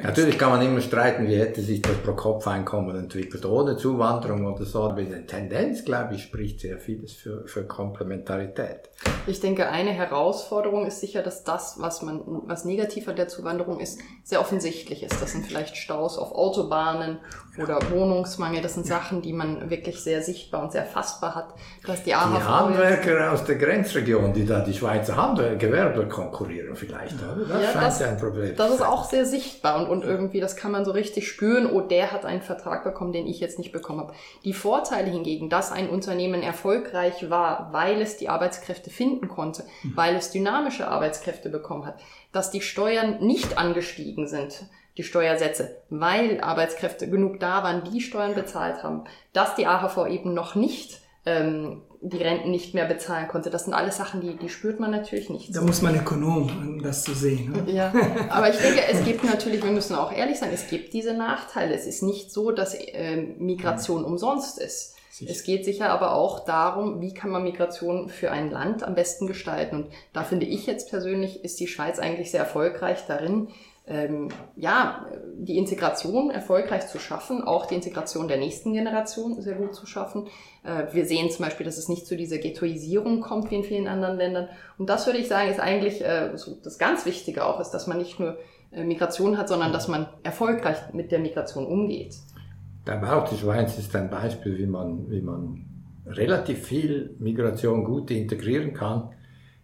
Natürlich 0.03 0.39
kann 0.39 0.51
man 0.51 0.63
immer 0.63 0.81
streiten, 0.81 1.29
wie 1.29 1.37
hätte 1.37 1.61
sich 1.61 1.83
das 1.83 1.93
Pro-Kopf-Einkommen 1.99 2.97
entwickelt 2.97 3.45
ohne 3.45 3.77
Zuwanderung 3.77 4.47
oder 4.47 4.65
so. 4.65 4.83
Aber 4.85 5.03
der 5.03 5.27
Tendenz, 5.27 5.85
glaube 5.85 6.15
ich, 6.15 6.23
spricht 6.23 6.61
sehr 6.61 6.79
vieles 6.79 7.13
für, 7.13 7.47
für 7.47 7.67
Komplementarität. 7.67 8.89
Ich 9.27 9.41
denke, 9.41 9.69
eine 9.69 9.91
Herausforderung 9.91 10.87
ist 10.87 11.01
sicher, 11.01 11.23
dass 11.23 11.45
das, 11.45 11.77
was 11.79 12.01
man, 12.01 12.23
was 12.47 12.65
negativer 12.65 13.13
der 13.13 13.29
Zuwanderung 13.29 13.79
ist, 13.79 14.01
sehr 14.25 14.41
offensichtlich 14.41 15.03
ist. 15.03 15.21
Das 15.21 15.33
sind 15.33 15.47
vielleicht 15.47 15.77
Staus 15.77 16.17
auf 16.17 16.33
Autobahnen 16.33 17.19
oder 17.63 17.79
Wohnungsmangel. 17.91 18.63
Das 18.63 18.75
sind 18.75 18.87
Sachen, 18.87 19.21
die 19.21 19.35
man 19.35 19.69
wirklich 19.69 20.03
sehr 20.03 20.23
sichtbar 20.23 20.63
und 20.63 20.73
sehr 20.73 20.87
fassbar 20.87 21.35
hat. 21.35 21.55
Dass 21.87 22.03
die, 22.05 22.15
Die 22.29 22.43
Handwerker 22.43 23.33
aus 23.33 23.45
der 23.45 23.57
Grenzregion, 23.57 24.33
die 24.33 24.47
da 24.47 24.61
die 24.61 24.75
Schweizer 24.75 25.17
Handwerker, 25.17 26.07
konkurrieren 26.07 26.77
vielleicht, 26.77 27.15
oder? 27.15 27.45
Das 27.47 27.63
ja, 27.63 27.73
scheint 27.73 27.87
das, 27.87 28.01
ja 28.01 28.09
ein 28.09 28.19
Problem. 28.19 28.57
Das 28.57 28.71
ist 28.71 28.83
auch 28.83 29.05
sehr 29.05 29.25
sichtbar 29.25 29.81
und, 29.81 29.89
und 29.89 30.05
irgendwie, 30.05 30.41
das 30.41 30.57
kann 30.57 30.73
man 30.73 30.85
so 30.85 30.93
richtig 30.93 31.29
spüren, 31.29 31.67
oh, 31.67 31.81
der 31.81 32.13
hat 32.13 32.25
einen 32.25 32.43
Vertrag 32.43 32.85
bekommen, 32.85 33.13
den 33.13 33.27
ich 33.27 33.41
jetzt 33.41 33.59
nicht 33.59 33.73
bekommen 33.73 34.01
habe. 34.01 34.15
Die 34.45 34.53
Vorteile 34.53 35.11
hingegen, 35.11 35.49
dass 35.49 35.73
ein 35.73 35.89
Unternehmen 35.89 36.43
erfolgreich 36.43 37.31
war, 37.31 37.73
weil 37.73 38.01
es 38.01 38.17
die 38.17 38.29
Arbeitskräfte 38.29 38.91
finden 38.91 39.29
konnte, 39.29 39.65
mhm. 39.83 39.93
weil 39.97 40.17
es 40.17 40.31
dynamische 40.31 40.89
Arbeitskräfte 40.89 41.49
bekommen 41.49 41.87
hat, 41.87 41.97
dass 42.33 42.51
die 42.51 42.61
Steuern 42.61 43.19
nicht 43.21 43.59
angestiegen 43.59 44.27
sind, 44.27 44.65
die 44.97 45.03
Steuersätze, 45.03 45.77
weil 45.89 46.41
Arbeitskräfte 46.41 47.09
genug 47.09 47.41
da 47.41 47.63
waren, 47.63 47.85
die 47.91 48.01
Steuern 48.01 48.35
bezahlt 48.35 48.83
haben, 48.83 49.05
dass 49.33 49.55
die 49.55 49.67
AHV 49.67 50.07
eben 50.09 50.35
noch 50.35 50.55
nicht 50.55 51.01
ähm, 51.25 51.83
die 52.05 52.23
Renten 52.23 52.51
nicht 52.51 52.75
mehr 52.75 52.85
bezahlen 52.85 53.29
konnte. 53.29 53.49
Das 53.49 53.65
sind 53.65 53.75
alles 53.75 53.97
Sachen, 53.97 54.21
die, 54.21 54.37
die 54.37 54.49
spürt 54.49 54.81
man 54.81 54.91
natürlich 54.91 55.31
nicht. 55.31 55.55
Da 55.55 55.61
so. 55.61 55.67
muss 55.67 55.83
man 55.83 55.95
Ökonom, 55.95 56.49
um 56.49 56.83
das 56.83 57.05
zu 57.05 57.15
sehen. 57.15 57.53
Ne? 57.53 57.73
Ja, 57.73 57.93
aber 58.29 58.51
ich 58.51 58.57
denke, 58.57 58.81
es 58.91 59.05
gibt 59.05 59.23
natürlich, 59.25 59.63
wir 59.63 59.71
müssen 59.71 59.95
auch 59.95 60.13
ehrlich 60.13 60.39
sein, 60.39 60.51
es 60.53 60.67
gibt 60.67 60.93
diese 60.95 61.15
Nachteile. 61.15 61.75
Es 61.75 61.87
ist 61.87 62.03
nicht 62.03 62.33
so, 62.33 62.51
dass 62.51 62.75
äh, 62.75 63.17
Migration 63.39 64.05
umsonst 64.05 64.59
ist. 64.59 64.97
Sicher. 65.11 65.31
Es 65.31 65.45
geht 65.45 65.65
sicher 65.65 65.91
aber 65.91 66.15
auch 66.15 66.45
darum, 66.45 67.01
wie 67.01 67.15
kann 67.15 67.31
man 67.31 67.45
Migration 67.45 68.09
für 68.09 68.33
ein 68.33 68.51
Land 68.51 68.83
am 68.83 68.95
besten 68.95 69.27
gestalten. 69.27 69.77
Und 69.77 69.87
da 70.13 70.25
finde 70.25 70.47
ich 70.47 70.67
jetzt 70.67 70.91
persönlich, 70.91 71.45
ist 71.45 71.61
die 71.61 71.69
Schweiz 71.69 71.99
eigentlich 71.99 72.31
sehr 72.31 72.41
erfolgreich 72.41 73.05
darin, 73.07 73.49
ähm, 73.87 74.29
ja, 74.55 75.07
die 75.35 75.59
Integration 75.59 76.31
erfolgreich 76.31 76.87
zu 76.87 76.99
schaffen, 76.99 77.43
auch 77.43 77.67
die 77.67 77.75
Integration 77.75 78.29
der 78.29 78.37
nächsten 78.37 78.73
Generation 78.73 79.41
sehr 79.41 79.57
gut 79.57 79.75
zu 79.75 79.87
schaffen. 79.87 80.29
Äh, 80.63 80.93
wir 80.93 81.05
sehen 81.05 81.31
zum 81.31 81.45
Beispiel, 81.45 81.67
dass 81.67 81.79
es 81.79 81.89
nicht 81.89 82.07
zu 82.07 82.17
dieser 82.17 82.39
Ghettoisierung 82.39 83.21
kommt 83.21 83.51
wie 83.51 83.57
in 83.57 83.65
vielen 83.65 83.89
anderen 83.89 84.17
Ländern. 84.17 84.49
Und 84.79 84.89
das 84.89 85.07
würde 85.07 85.19
ich 85.19 85.27
sagen, 85.27 85.51
ist 85.51 85.59
eigentlich 85.59 86.05
äh, 86.05 86.37
so 86.37 86.57
das 86.63 86.79
ganz 86.79 87.07
Wichtige 87.07 87.45
auch, 87.45 87.59
ist, 87.59 87.71
dass 87.71 87.89
man 87.89 87.99
nicht 87.99 88.21
nur 88.21 88.39
äh, 88.71 88.85
Migration 88.85 89.37
hat, 89.37 89.49
sondern 89.49 89.73
dass 89.73 89.89
man 89.89 90.07
erfolgreich 90.23 90.77
mit 90.93 91.11
der 91.11 91.19
Migration 91.19 91.67
umgeht. 91.67 92.15
Da 92.85 93.17
auch 93.17 93.29
die 93.29 93.37
Schweiz 93.37 93.79
ist 93.79 93.95
ein 93.97 94.11
Beispiel, 94.11 94.59
wie 94.59 94.67
man, 94.67 95.11
wie 95.11 95.21
man 95.21 95.67
relativ 96.07 96.67
viel 96.67 97.17
Migration 97.19 97.85
gut 97.85 98.11
integrieren 98.11 98.75
kann 98.75 99.11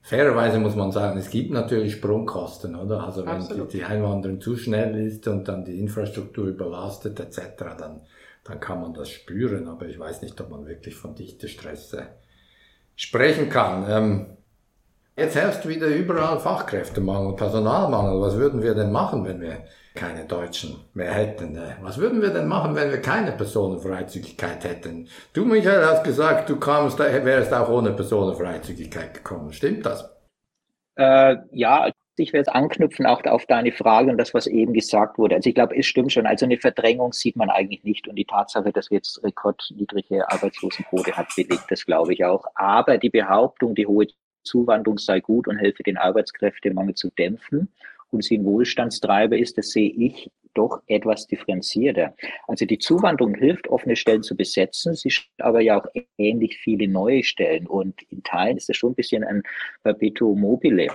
Fairerweise 0.09 0.59
muss 0.59 0.75
man 0.75 0.90
sagen, 0.90 1.18
es 1.18 1.29
gibt 1.29 1.51
natürlich 1.51 1.92
Sprungkosten, 1.92 2.75
oder? 2.77 3.05
Also 3.05 3.27
wenn 3.27 3.47
die, 3.47 3.68
die, 3.77 3.85
Einwanderung 3.85 4.40
zu 4.40 4.57
schnell 4.57 4.97
ist 5.07 5.29
und 5.29 5.47
dann 5.47 5.66
die 5.66 5.79
Infrastruktur 5.79 6.47
überlastet 6.47 7.21
etc., 7.21 7.42
dann, 7.79 8.01
dann 8.42 8.59
kann 8.59 8.81
man 8.81 8.94
das 8.94 9.11
spüren. 9.11 9.68
Aber 9.68 9.85
ich 9.85 9.99
weiß 9.99 10.23
nicht, 10.23 10.40
ob 10.40 10.49
man 10.49 10.66
wirklich 10.66 10.94
von 10.94 11.14
Dichtestress 11.14 11.94
sprechen 12.97 13.51
kann. 13.51 13.85
Ähm, 13.87 14.27
jetzt 15.14 15.37
herrscht 15.37 15.68
wieder 15.68 15.88
überall 15.88 16.40
Fachkräftemangel, 16.40 17.37
Personalmangel. 17.37 18.18
Was 18.18 18.37
würden 18.37 18.62
wir 18.62 18.75
denn 18.75 18.90
machen, 18.90 19.27
wenn 19.27 19.42
wir 19.42 19.64
keine 19.99 20.25
Deutschen 20.25 20.77
mehr 20.95 21.13
hätten. 21.13 21.57
Äh, 21.57 21.75
was 21.83 21.99
würden 21.99 22.23
wir 22.23 22.31
denn 22.31 22.47
machen, 22.47 22.77
wenn 22.77 22.91
wir 22.91 23.03
keine 23.03 23.33
Personenfreizügigkeit 23.33 24.65
hätten? 24.65 25.09
Du, 25.33 25.45
Michael, 25.45 25.85
hast 25.85 26.05
gesagt, 26.05 26.49
du 26.49 26.57
kamst, 26.57 26.99
wärst 26.99 27.53
auch 27.53 27.69
ohne 27.69 27.93
Personenfreizügigkeit 27.93 29.13
gekommen. 29.15 29.53
Stimmt 29.53 29.85
das? 29.85 30.09
Äh, 30.97 31.37
ja, 31.53 31.91
ich 32.17 32.33
werde 32.33 32.55
anknüpfen 32.55 33.07
auch 33.07 33.23
auf 33.25 33.47
deine 33.47 33.73
Frage 33.73 34.11
und 34.11 34.19
das, 34.19 34.35
was 34.35 34.47
eben 34.47 34.73
gesagt 34.73 35.19
wurde. 35.19 35.37
Also 35.37 35.49
ich 35.49 35.55
glaube, 35.55 35.77
es 35.77 35.87
stimmt 35.87 36.13
schon. 36.13 36.27
Also 36.27 36.47
eine 36.47 36.59
Verdrängung 36.59 37.13
sieht 37.13 37.37
man 37.37 37.51
eigentlich 37.51 37.85
nicht 37.85 38.09
und 38.09 38.17
die 38.17 38.25
Tatsache, 38.25 38.73
dass 38.73 38.91
wir 38.91 38.99
jetzt 38.99 39.23
rekordniedrige 39.23 40.31
Arbeitslosenquote 40.31 41.17
hat, 41.17 41.29
belegt 41.35 41.67
das, 41.71 41.85
glaube 41.85 42.13
ich 42.13 42.25
auch. 42.25 42.45
Aber 42.55 42.99
die 42.99 43.11
Behauptung, 43.11 43.75
die 43.75 43.87
hohe 43.87 44.07
Zuwanderung 44.45 44.99
sei 44.99 45.21
gut 45.21 45.49
und 45.49 45.59
helfe 45.59 45.83
den 45.83 45.97
Arbeitskräftemangel 45.97 46.95
zu 46.95 47.11
dämpfen 47.11 47.69
und 48.11 48.25
sie 48.25 48.38
ein 48.38 48.44
Wohlstandstreiber 48.44 49.37
ist, 49.37 49.59
das 49.59 49.71
sehe 49.71 49.90
ich 49.90 50.31
doch 50.55 50.83
etwas 50.87 51.27
differenzierter. 51.27 52.14
Also 52.47 52.66
die 52.66 52.79
Zuwanderung 52.79 53.35
hilft, 53.35 53.68
offene 53.68 53.97
Stellen 53.97 54.23
zu 54.23 54.37
besetzen, 54.37 54.94
sie 54.94 55.12
aber 55.38 55.61
ja 55.61 55.81
auch 55.81 55.87
ähnlich 56.16 56.59
viele 56.59 56.88
neue 56.88 57.23
Stellen 57.23 57.66
und 57.66 58.03
in 58.11 58.23
Teilen 58.23 58.57
ist 58.57 58.68
das 58.68 58.77
schon 58.77 58.92
ein 58.92 58.97
bisschen 58.97 59.25
ein 59.25 59.42
Perpetuum 59.83 60.40
mobile. 60.40 60.88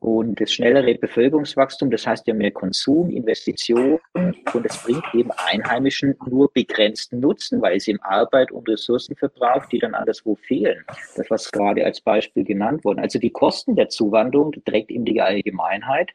Und 0.00 0.40
das 0.40 0.52
schnellere 0.52 0.94
Bevölkerungswachstum, 0.94 1.90
das 1.90 2.06
heißt 2.06 2.28
ja 2.28 2.34
mehr 2.34 2.52
Konsum, 2.52 3.10
Investitionen 3.10 3.98
und 4.14 4.64
es 4.64 4.80
bringt 4.84 5.02
eben 5.12 5.32
Einheimischen 5.32 6.14
nur 6.28 6.52
begrenzten 6.52 7.18
Nutzen, 7.18 7.60
weil 7.60 7.78
es 7.78 7.88
eben 7.88 8.00
Arbeit 8.02 8.52
und 8.52 8.68
Ressourcen 8.68 9.16
verbraucht, 9.16 9.72
die 9.72 9.80
dann 9.80 9.94
anderswo 9.94 10.36
fehlen. 10.36 10.84
Das, 11.16 11.28
was 11.30 11.50
gerade 11.50 11.84
als 11.84 12.00
Beispiel 12.00 12.44
genannt 12.44 12.84
wurde. 12.84 13.02
Also 13.02 13.18
die 13.18 13.30
Kosten 13.30 13.74
der 13.74 13.88
Zuwanderung 13.88 14.52
trägt 14.64 14.92
eben 14.92 15.04
die 15.04 15.20
Allgemeinheit 15.20 16.12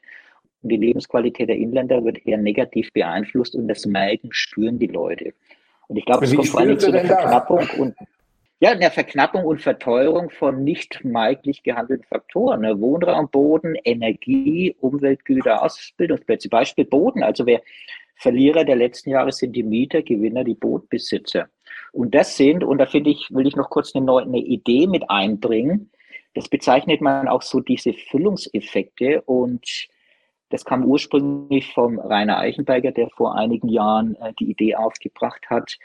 die 0.70 0.78
Lebensqualität 0.78 1.50
der 1.50 1.58
Inländer 1.58 2.04
wird 2.04 2.26
eher 2.26 2.38
negativ 2.38 2.92
beeinflusst 2.94 3.56
und 3.56 3.68
das 3.68 3.86
Melden 3.86 4.30
spüren 4.32 4.80
die 4.80 4.88
Leute. 4.88 5.34
Und 5.88 5.98
ich 5.98 6.06
glaube, 6.06 6.26
es 6.26 6.36
kommt 6.36 6.48
vor 6.48 6.62
allem 6.62 6.80
zu 6.80 6.92
der 6.92 7.06
Verknappung 7.06 7.68
und 7.78 7.96
Ja, 8.60 8.72
eine 8.72 8.90
Verknappung 8.92 9.44
und 9.44 9.62
Verteuerung 9.62 10.30
von 10.30 10.64
nicht 10.64 11.04
marktlich 11.04 11.64
gehandelten 11.64 12.06
Faktoren. 12.06 12.62
Ne? 12.62 12.80
Wohnraum, 12.80 13.30
Boden, 13.30 13.76
Energie, 13.84 14.76
Umweltgüter, 14.80 15.62
Ausbildungsplätze. 15.62 16.48
Beispiel 16.48 16.86
Boden. 16.86 17.24
Also 17.24 17.46
wer 17.46 17.62
Verlierer 18.16 18.64
der 18.64 18.78
letzten 18.78 19.10
Jahre 19.10 19.34
sind 19.34 19.54
die 19.54 19.64
Mieter, 19.64 20.02
Gewinner 20.02 20.46
die 20.46 20.54
Bootbesitzer. 20.54 21.50
Und 21.92 22.16
das 22.16 22.38
sind, 22.38 22.64
und 22.64 22.78
da 22.78 22.86
finde 22.86 23.10
ich, 23.10 23.28
will 23.32 23.48
ich 23.48 23.58
noch 23.58 23.70
kurz 23.70 23.94
eine, 23.96 24.06
neue, 24.06 24.24
eine 24.24 24.40
Idee 24.40 24.88
mit 24.88 25.10
einbringen. 25.10 25.92
Das 26.34 26.48
bezeichnet 26.48 27.02
man 27.02 27.28
auch 27.28 27.42
so 27.42 27.60
diese 27.60 27.94
Füllungseffekte 27.94 29.22
und 29.24 29.90
das 30.54 30.66
kam 30.66 30.86
ursprünglich 30.86 31.74
vom 31.74 31.98
Rainer 31.98 32.38
Eichenberger, 32.38 32.92
der 32.92 33.10
vor 33.10 33.36
einigen 33.36 33.70
Jahren 33.70 34.16
äh, 34.18 34.34
die 34.40 34.52
Idee 34.52 34.76
aufgebracht 34.76 35.50
hat, 35.50 35.80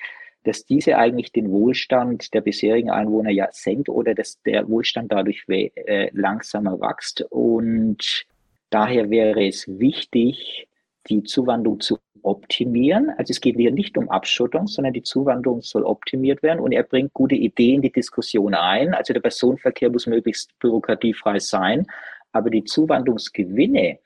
dass 0.44 0.66
diese 0.66 0.98
eigentlich 0.98 1.32
den 1.32 1.50
Wohlstand 1.50 2.34
der 2.34 2.42
bisherigen 2.42 2.90
Einwohner 2.90 3.30
ja 3.30 3.48
senkt 3.50 3.88
oder 3.88 4.14
dass 4.14 4.42
der 4.42 4.68
Wohlstand 4.68 5.10
dadurch 5.10 5.44
äh, 5.48 6.10
langsamer 6.12 6.78
wächst. 6.80 7.22
Und 7.30 8.26
daher 8.68 9.08
wäre 9.08 9.46
es 9.46 9.66
wichtig, 9.66 10.68
die 11.08 11.22
Zuwanderung 11.22 11.80
zu 11.80 11.98
optimieren. 12.20 13.08
Also 13.16 13.30
es 13.30 13.40
geht 13.40 13.56
hier 13.56 13.72
nicht 13.72 13.96
um 13.96 14.10
Abschottung, 14.10 14.66
sondern 14.66 14.92
die 14.92 15.02
Zuwanderung 15.02 15.62
soll 15.62 15.82
optimiert 15.82 16.42
werden 16.42 16.60
und 16.60 16.72
er 16.72 16.82
bringt 16.82 17.14
gute 17.14 17.36
Ideen 17.36 17.76
in 17.76 17.82
die 17.82 17.92
Diskussion 17.92 18.52
ein. 18.52 18.92
Also 18.92 19.14
der 19.14 19.20
Personenverkehr 19.20 19.88
muss 19.88 20.06
möglichst 20.06 20.58
bürokratiefrei 20.58 21.38
sein, 21.38 21.86
aber 22.32 22.50
die 22.50 22.64
Zuwanderungsgewinne, 22.64 23.98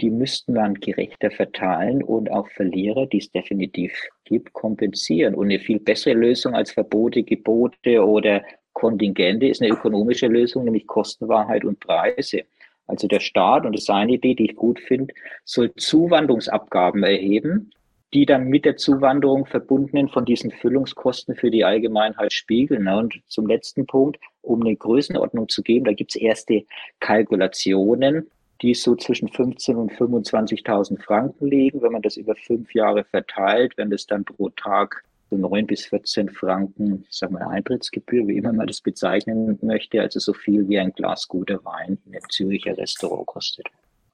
die 0.00 0.10
müssten 0.10 0.54
man 0.54 0.74
gerechter 0.74 1.30
verteilen 1.30 2.02
und 2.02 2.30
auch 2.30 2.48
Verlierer, 2.48 3.06
die 3.06 3.18
es 3.18 3.30
definitiv 3.30 3.92
gibt, 4.24 4.52
kompensieren. 4.52 5.34
Und 5.34 5.46
eine 5.46 5.58
viel 5.58 5.80
bessere 5.80 6.14
Lösung 6.14 6.54
als 6.54 6.72
Verbote, 6.72 7.22
Gebote 7.22 8.04
oder 8.04 8.42
Kontingente 8.74 9.46
ist 9.46 9.62
eine 9.62 9.72
ökonomische 9.72 10.26
Lösung, 10.26 10.64
nämlich 10.64 10.86
Kostenwahrheit 10.86 11.64
und 11.64 11.80
Preise. 11.80 12.42
Also 12.86 13.08
der 13.08 13.20
Staat, 13.20 13.64
und 13.64 13.72
das 13.72 13.82
ist 13.82 13.90
eine 13.90 14.12
Idee, 14.12 14.34
die 14.34 14.50
ich 14.50 14.56
gut 14.56 14.78
finde, 14.80 15.14
soll 15.44 15.74
Zuwanderungsabgaben 15.74 17.02
erheben, 17.02 17.70
die 18.12 18.26
dann 18.26 18.44
mit 18.48 18.64
der 18.64 18.76
Zuwanderung 18.76 19.46
verbundenen 19.46 20.08
von 20.08 20.24
diesen 20.24 20.50
Füllungskosten 20.50 21.34
für 21.34 21.50
die 21.50 21.64
Allgemeinheit 21.64 22.32
spiegeln. 22.32 22.86
Und 22.86 23.20
zum 23.26 23.46
letzten 23.46 23.86
Punkt, 23.86 24.18
um 24.42 24.60
eine 24.60 24.76
Größenordnung 24.76 25.48
zu 25.48 25.62
geben, 25.62 25.86
da 25.86 25.92
gibt 25.92 26.14
es 26.14 26.20
erste 26.20 26.64
Kalkulationen, 27.00 28.30
die 28.62 28.74
so 28.74 28.94
zwischen 28.96 29.28
15.000 29.28 29.74
und 29.74 29.92
25.000 29.92 31.02
Franken 31.02 31.46
liegen. 31.46 31.82
Wenn 31.82 31.92
man 31.92 32.02
das 32.02 32.16
über 32.16 32.34
fünf 32.34 32.72
Jahre 32.74 33.04
verteilt, 33.04 33.74
wenn 33.76 33.90
das 33.90 34.06
dann 34.06 34.24
pro 34.24 34.48
Tag 34.50 35.04
so 35.30 35.36
9 35.36 35.66
bis 35.66 35.86
14 35.86 36.30
Franken, 36.30 37.04
sagen 37.10 37.34
wir, 37.34 37.48
Eintrittsgebühr, 37.48 38.26
wie 38.28 38.36
immer 38.36 38.52
man 38.52 38.66
das 38.66 38.80
bezeichnen 38.80 39.58
möchte, 39.62 40.00
also 40.00 40.20
so 40.20 40.32
viel 40.32 40.68
wie 40.68 40.78
ein 40.78 40.92
Glas 40.92 41.26
guter 41.26 41.64
Wein 41.64 41.98
in 42.06 42.12
einem 42.12 42.22
Züricher 42.30 42.76
Restaurant 42.76 43.26
kostet. 43.26 43.66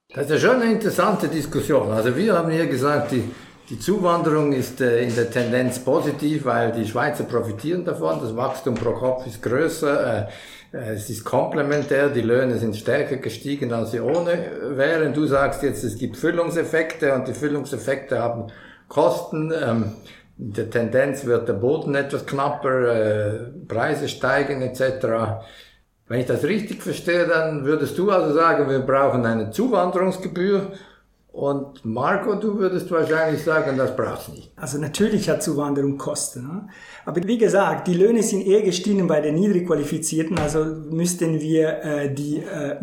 Das 0.09 0.25
ist 0.25 0.31
ja 0.31 0.49
schon 0.49 0.61
eine 0.61 0.71
interessante 0.71 1.27
Diskussion. 1.27 1.89
Also 1.89 2.15
wir 2.15 2.33
haben 2.33 2.51
hier 2.51 2.67
gesagt, 2.67 3.11
die, 3.11 3.23
die 3.69 3.79
Zuwanderung 3.79 4.53
ist 4.53 4.81
äh, 4.81 5.03
in 5.03 5.15
der 5.15 5.29
Tendenz 5.29 5.79
positiv, 5.79 6.45
weil 6.45 6.71
die 6.71 6.85
Schweizer 6.85 7.23
profitieren 7.23 7.85
davon. 7.85 8.19
Das 8.19 8.35
Wachstum 8.35 8.75
pro 8.75 8.93
Kopf 8.93 9.25
ist 9.25 9.41
größer. 9.41 10.27
Äh, 10.73 10.93
es 10.93 11.09
ist 11.09 11.23
komplementär, 11.23 12.09
die 12.09 12.21
Löhne 12.21 12.57
sind 12.57 12.75
stärker 12.75 13.17
gestiegen, 13.17 13.71
als 13.71 13.91
sie 13.91 13.99
ohne 14.01 14.51
wären. 14.75 15.13
Du 15.13 15.25
sagst 15.25 15.63
jetzt, 15.63 15.83
es 15.83 15.97
gibt 15.97 16.17
Füllungseffekte 16.17 17.13
und 17.13 17.27
die 17.27 17.33
Füllungseffekte 17.33 18.19
haben 18.19 18.47
Kosten. 18.89 19.51
Ähm, 19.51 19.93
in 20.37 20.53
der 20.53 20.69
Tendenz 20.69 21.25
wird 21.25 21.47
der 21.47 21.53
Boden 21.53 21.93
etwas 21.95 22.25
knapper, 22.25 22.87
äh, 22.87 23.39
Preise 23.67 24.09
steigen 24.09 24.61
etc. 24.61 25.41
Wenn 26.07 26.19
ich 26.19 26.25
das 26.25 26.43
richtig 26.43 26.81
verstehe, 26.81 27.27
dann 27.27 27.65
würdest 27.65 27.97
du 27.97 28.09
also 28.09 28.33
sagen, 28.33 28.69
wir 28.69 28.79
brauchen 28.79 29.25
eine 29.25 29.51
Zuwanderungsgebühr 29.51 30.73
und 31.33 31.83
Marco, 31.83 32.35
du 32.35 32.59
würdest 32.59 32.91
wahrscheinlich 32.91 33.43
sagen, 33.43 33.75
das 33.75 33.95
brauchst 33.95 34.27
du 34.27 34.33
nicht. 34.33 34.51
Also 34.55 34.77
natürlich 34.77 35.27
hat 35.27 35.41
Zuwanderung 35.41 35.97
Kosten. 35.97 36.43
Ne? 36.43 36.69
Aber 37.05 37.23
wie 37.23 37.39
gesagt, 37.39 37.87
die 37.87 37.95
Löhne 37.95 38.21
sind 38.21 38.45
eher 38.45 38.61
gestiegen 38.61 39.07
bei 39.07 39.19
den 39.19 39.33
Niedrigqualifizierten, 39.33 40.37
also 40.37 40.63
müssten 40.63 41.41
wir 41.41 41.83
äh, 41.83 42.13
die 42.13 42.37
äh, 42.37 42.77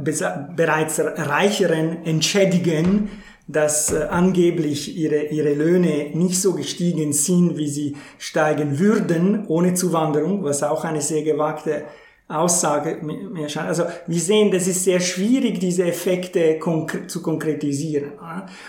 bereits 0.57 1.01
Reicheren 1.01 2.05
entschädigen, 2.05 3.11
dass 3.47 3.93
äh, 3.93 4.09
angeblich 4.11 4.97
ihre, 4.97 5.27
ihre 5.27 5.55
Löhne 5.55 6.11
nicht 6.15 6.43
so 6.43 6.53
gestiegen 6.55 7.13
sind, 7.13 7.57
wie 7.57 7.69
sie 7.69 7.97
steigen 8.19 8.81
würden 8.81 9.47
ohne 9.47 9.75
Zuwanderung, 9.75 10.43
was 10.43 10.65
auch 10.65 10.83
eine 10.83 11.03
sehr 11.03 11.23
gewagte 11.23 11.85
Aussage 12.31 12.99
mir 13.03 13.49
scheint. 13.49 13.69
Also 13.69 13.85
wir 14.07 14.21
sehen, 14.21 14.53
das 14.53 14.69
ist 14.69 14.85
sehr 14.85 15.01
schwierig, 15.01 15.59
diese 15.59 15.85
Effekte 15.85 16.59
konkre 16.59 17.09
zu 17.09 17.23
konkretisieren 17.23 18.13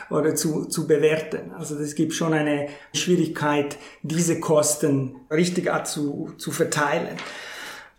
oder 0.10 0.34
zu, 0.34 0.65
zu 0.65 0.88
bewerten. 0.88 1.52
Also 1.58 1.78
es 1.78 1.93
gibt 1.93 2.13
schon 2.13 2.34
eine 2.34 2.67
Schwierigkeit, 2.93 3.78
diese 4.02 4.39
Kosten 4.39 5.15
richtig 5.30 5.69
zu, 5.86 6.32
zu 6.38 6.52
verteilen. 6.52 7.17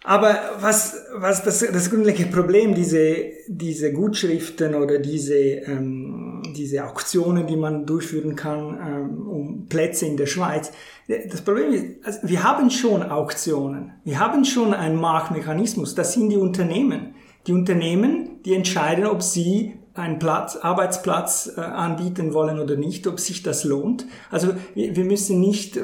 Aber 0.05 0.37
was, 0.59 0.97
was 1.15 1.45
das, 1.45 1.61
das 1.61 1.91
grundlegende 1.91 2.33
Problem, 2.33 2.75
diese, 2.75 3.31
diese 3.47 3.93
Gutschriften 3.93 4.75
oder 4.75 4.99
diese, 4.99 5.37
ähm, 5.37 6.32
diese 6.53 6.85
Auktionen, 6.87 7.47
die 7.47 7.57
man 7.57 7.87
durchführen 7.87 8.37
kann, 8.37 8.79
ähm, 8.81 9.29
um 9.29 9.67
Plätze 9.69 10.07
in 10.07 10.17
der 10.17 10.27
Schweiz, 10.27 10.73
das 11.09 11.43
Problem 11.43 11.73
ist, 11.73 12.07
also 12.07 12.19
wir 12.23 12.43
haben 12.43 12.71
schon 12.71 13.03
Auktionen, 13.03 13.93
wir 14.05 14.19
haben 14.19 14.45
schon 14.45 14.73
einen 14.73 15.01
Marktmechanismus, 15.01 15.95
das 15.95 16.13
sind 16.13 16.31
die 16.31 16.37
Unternehmen. 16.37 17.15
Die 17.47 17.53
Unternehmen, 17.53 18.41
die 18.45 18.55
entscheiden, 18.55 19.05
ob 19.05 19.21
sie 19.23 19.75
einen 19.95 20.19
Platz, 20.19 20.57
Arbeitsplatz 20.57 21.53
äh, 21.57 21.61
anbieten 21.61 22.33
wollen 22.35 22.59
oder 22.59 22.77
nicht, 22.77 23.07
ob 23.07 23.21
sich 23.21 23.43
das 23.43 23.65
lohnt. 23.65 24.07
Also 24.31 24.55
wir, 24.75 24.97
wir 24.97 25.05
müssen 25.05 25.41
nicht 25.41 25.77
äh, 25.77 25.83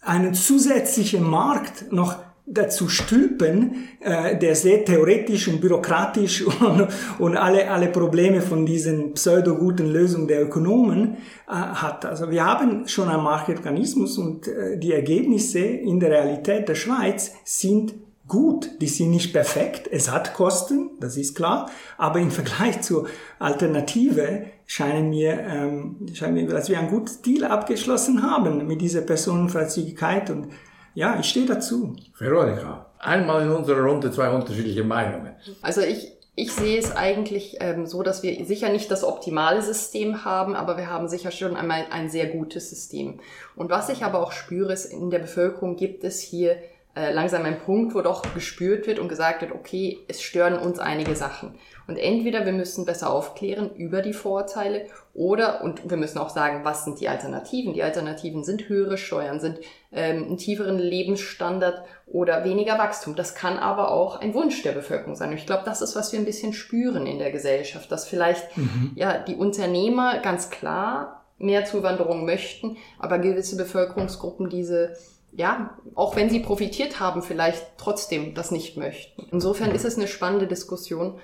einen 0.00 0.34
zusätzlichen 0.34 1.28
Markt 1.28 1.92
noch 1.92 2.16
dazu 2.52 2.88
stülpen, 2.88 3.88
äh, 4.00 4.36
der 4.36 4.54
sehr 4.54 4.84
theoretisch 4.84 5.48
und 5.48 5.60
bürokratisch 5.60 6.44
und, 6.60 6.88
und 7.18 7.36
alle, 7.36 7.70
alle 7.70 7.88
Probleme 7.88 8.40
von 8.40 8.66
diesen 8.66 9.14
pseudo-guten 9.14 9.86
Lösungen 9.86 10.28
der 10.28 10.42
Ökonomen 10.42 11.16
äh, 11.48 11.52
hat. 11.52 12.04
Also 12.04 12.30
wir 12.30 12.44
haben 12.44 12.88
schon 12.88 13.08
einen 13.08 13.22
Marktmechanismus 13.22 14.18
und 14.18 14.48
äh, 14.48 14.78
die 14.78 14.92
Ergebnisse 14.92 15.60
in 15.60 16.00
der 16.00 16.10
Realität 16.10 16.68
der 16.68 16.74
Schweiz 16.74 17.32
sind 17.44 17.94
gut. 18.26 18.70
Die 18.80 18.86
sind 18.86 19.10
nicht 19.10 19.32
perfekt. 19.32 19.88
Es 19.90 20.10
hat 20.10 20.34
Kosten, 20.34 20.90
das 21.00 21.16
ist 21.16 21.36
klar. 21.36 21.70
Aber 21.98 22.20
im 22.20 22.30
Vergleich 22.30 22.80
zur 22.80 23.08
Alternative 23.38 24.44
scheinen 24.66 25.10
mir, 25.10 25.38
ähm, 25.40 25.96
scheinen 26.14 26.34
mir, 26.34 26.46
dass 26.46 26.68
wir 26.68 26.78
einen 26.78 26.88
guten 26.88 27.22
Deal 27.22 27.44
abgeschlossen 27.44 28.22
haben 28.22 28.66
mit 28.66 28.80
dieser 28.80 29.02
Personenfreizügigkeit 29.02 30.30
und 30.30 30.48
ja, 30.94 31.18
ich 31.18 31.28
stehe 31.28 31.46
dazu. 31.46 31.96
Veronika, 32.18 32.86
einmal 32.98 33.42
in 33.42 33.50
unserer 33.50 33.82
Runde 33.82 34.10
zwei 34.10 34.30
unterschiedliche 34.30 34.84
Meinungen. 34.84 35.34
Also 35.62 35.80
ich, 35.80 36.12
ich 36.34 36.52
sehe 36.52 36.78
es 36.78 36.94
eigentlich 36.94 37.56
ähm, 37.60 37.86
so, 37.86 38.02
dass 38.02 38.22
wir 38.22 38.44
sicher 38.44 38.70
nicht 38.70 38.90
das 38.90 39.04
optimale 39.04 39.62
System 39.62 40.24
haben, 40.24 40.54
aber 40.54 40.76
wir 40.76 40.88
haben 40.88 41.08
sicher 41.08 41.30
schon 41.30 41.56
einmal 41.56 41.86
ein 41.90 42.08
sehr 42.08 42.26
gutes 42.26 42.70
System. 42.70 43.20
Und 43.56 43.70
was 43.70 43.88
ich 43.88 44.04
aber 44.04 44.20
auch 44.20 44.32
spüre, 44.32 44.72
ist, 44.72 44.86
in 44.86 45.10
der 45.10 45.18
Bevölkerung 45.20 45.76
gibt 45.76 46.04
es 46.04 46.20
hier 46.20 46.56
äh, 46.96 47.12
langsam 47.12 47.44
einen 47.44 47.58
Punkt, 47.58 47.94
wo 47.94 48.00
doch 48.00 48.22
gespürt 48.34 48.86
wird 48.86 48.98
und 48.98 49.08
gesagt 49.08 49.42
wird, 49.42 49.52
okay, 49.52 49.98
es 50.08 50.22
stören 50.22 50.58
uns 50.58 50.78
einige 50.78 51.14
Sachen. 51.14 51.54
Und 51.90 51.96
entweder 51.96 52.46
wir 52.46 52.52
müssen 52.52 52.84
besser 52.84 53.12
aufklären 53.12 53.74
über 53.74 54.00
die 54.00 54.12
Vorurteile 54.12 54.86
oder, 55.12 55.64
und 55.64 55.90
wir 55.90 55.96
müssen 55.96 56.18
auch 56.18 56.28
sagen, 56.28 56.60
was 56.62 56.84
sind 56.84 57.00
die 57.00 57.08
Alternativen? 57.08 57.74
Die 57.74 57.82
Alternativen 57.82 58.44
sind 58.44 58.68
höhere 58.68 58.96
Steuern, 58.96 59.40
sind 59.40 59.58
ähm, 59.90 60.22
einen 60.22 60.36
tieferen 60.36 60.78
Lebensstandard 60.78 61.82
oder 62.06 62.44
weniger 62.44 62.78
Wachstum. 62.78 63.16
Das 63.16 63.34
kann 63.34 63.58
aber 63.58 63.90
auch 63.90 64.20
ein 64.20 64.34
Wunsch 64.34 64.62
der 64.62 64.70
Bevölkerung 64.70 65.16
sein. 65.16 65.30
Und 65.30 65.38
ich 65.38 65.46
glaube, 65.46 65.64
das 65.64 65.82
ist, 65.82 65.96
was 65.96 66.12
wir 66.12 66.20
ein 66.20 66.24
bisschen 66.24 66.52
spüren 66.52 67.08
in 67.08 67.18
der 67.18 67.32
Gesellschaft, 67.32 67.90
dass 67.90 68.06
vielleicht 68.06 68.56
mhm. 68.56 68.92
ja 68.94 69.18
die 69.18 69.34
Unternehmer 69.34 70.20
ganz 70.20 70.48
klar 70.48 71.24
mehr 71.38 71.64
Zuwanderung 71.64 72.24
möchten, 72.24 72.76
aber 73.00 73.18
gewisse 73.18 73.56
Bevölkerungsgruppen 73.56 74.48
diese 74.48 74.94
ja, 75.32 75.78
auch 75.94 76.16
wenn 76.16 76.30
sie 76.30 76.40
profitiert 76.40 76.98
haben, 76.98 77.22
vielleicht 77.22 77.78
trotzdem 77.78 78.34
das 78.34 78.50
nicht 78.50 78.76
möchten. 78.76 79.28
Insofern 79.30 79.70
ist 79.70 79.84
es 79.84 79.96
eine 79.96 80.08
spannende 80.08 80.46
Diskussion, 80.46 81.20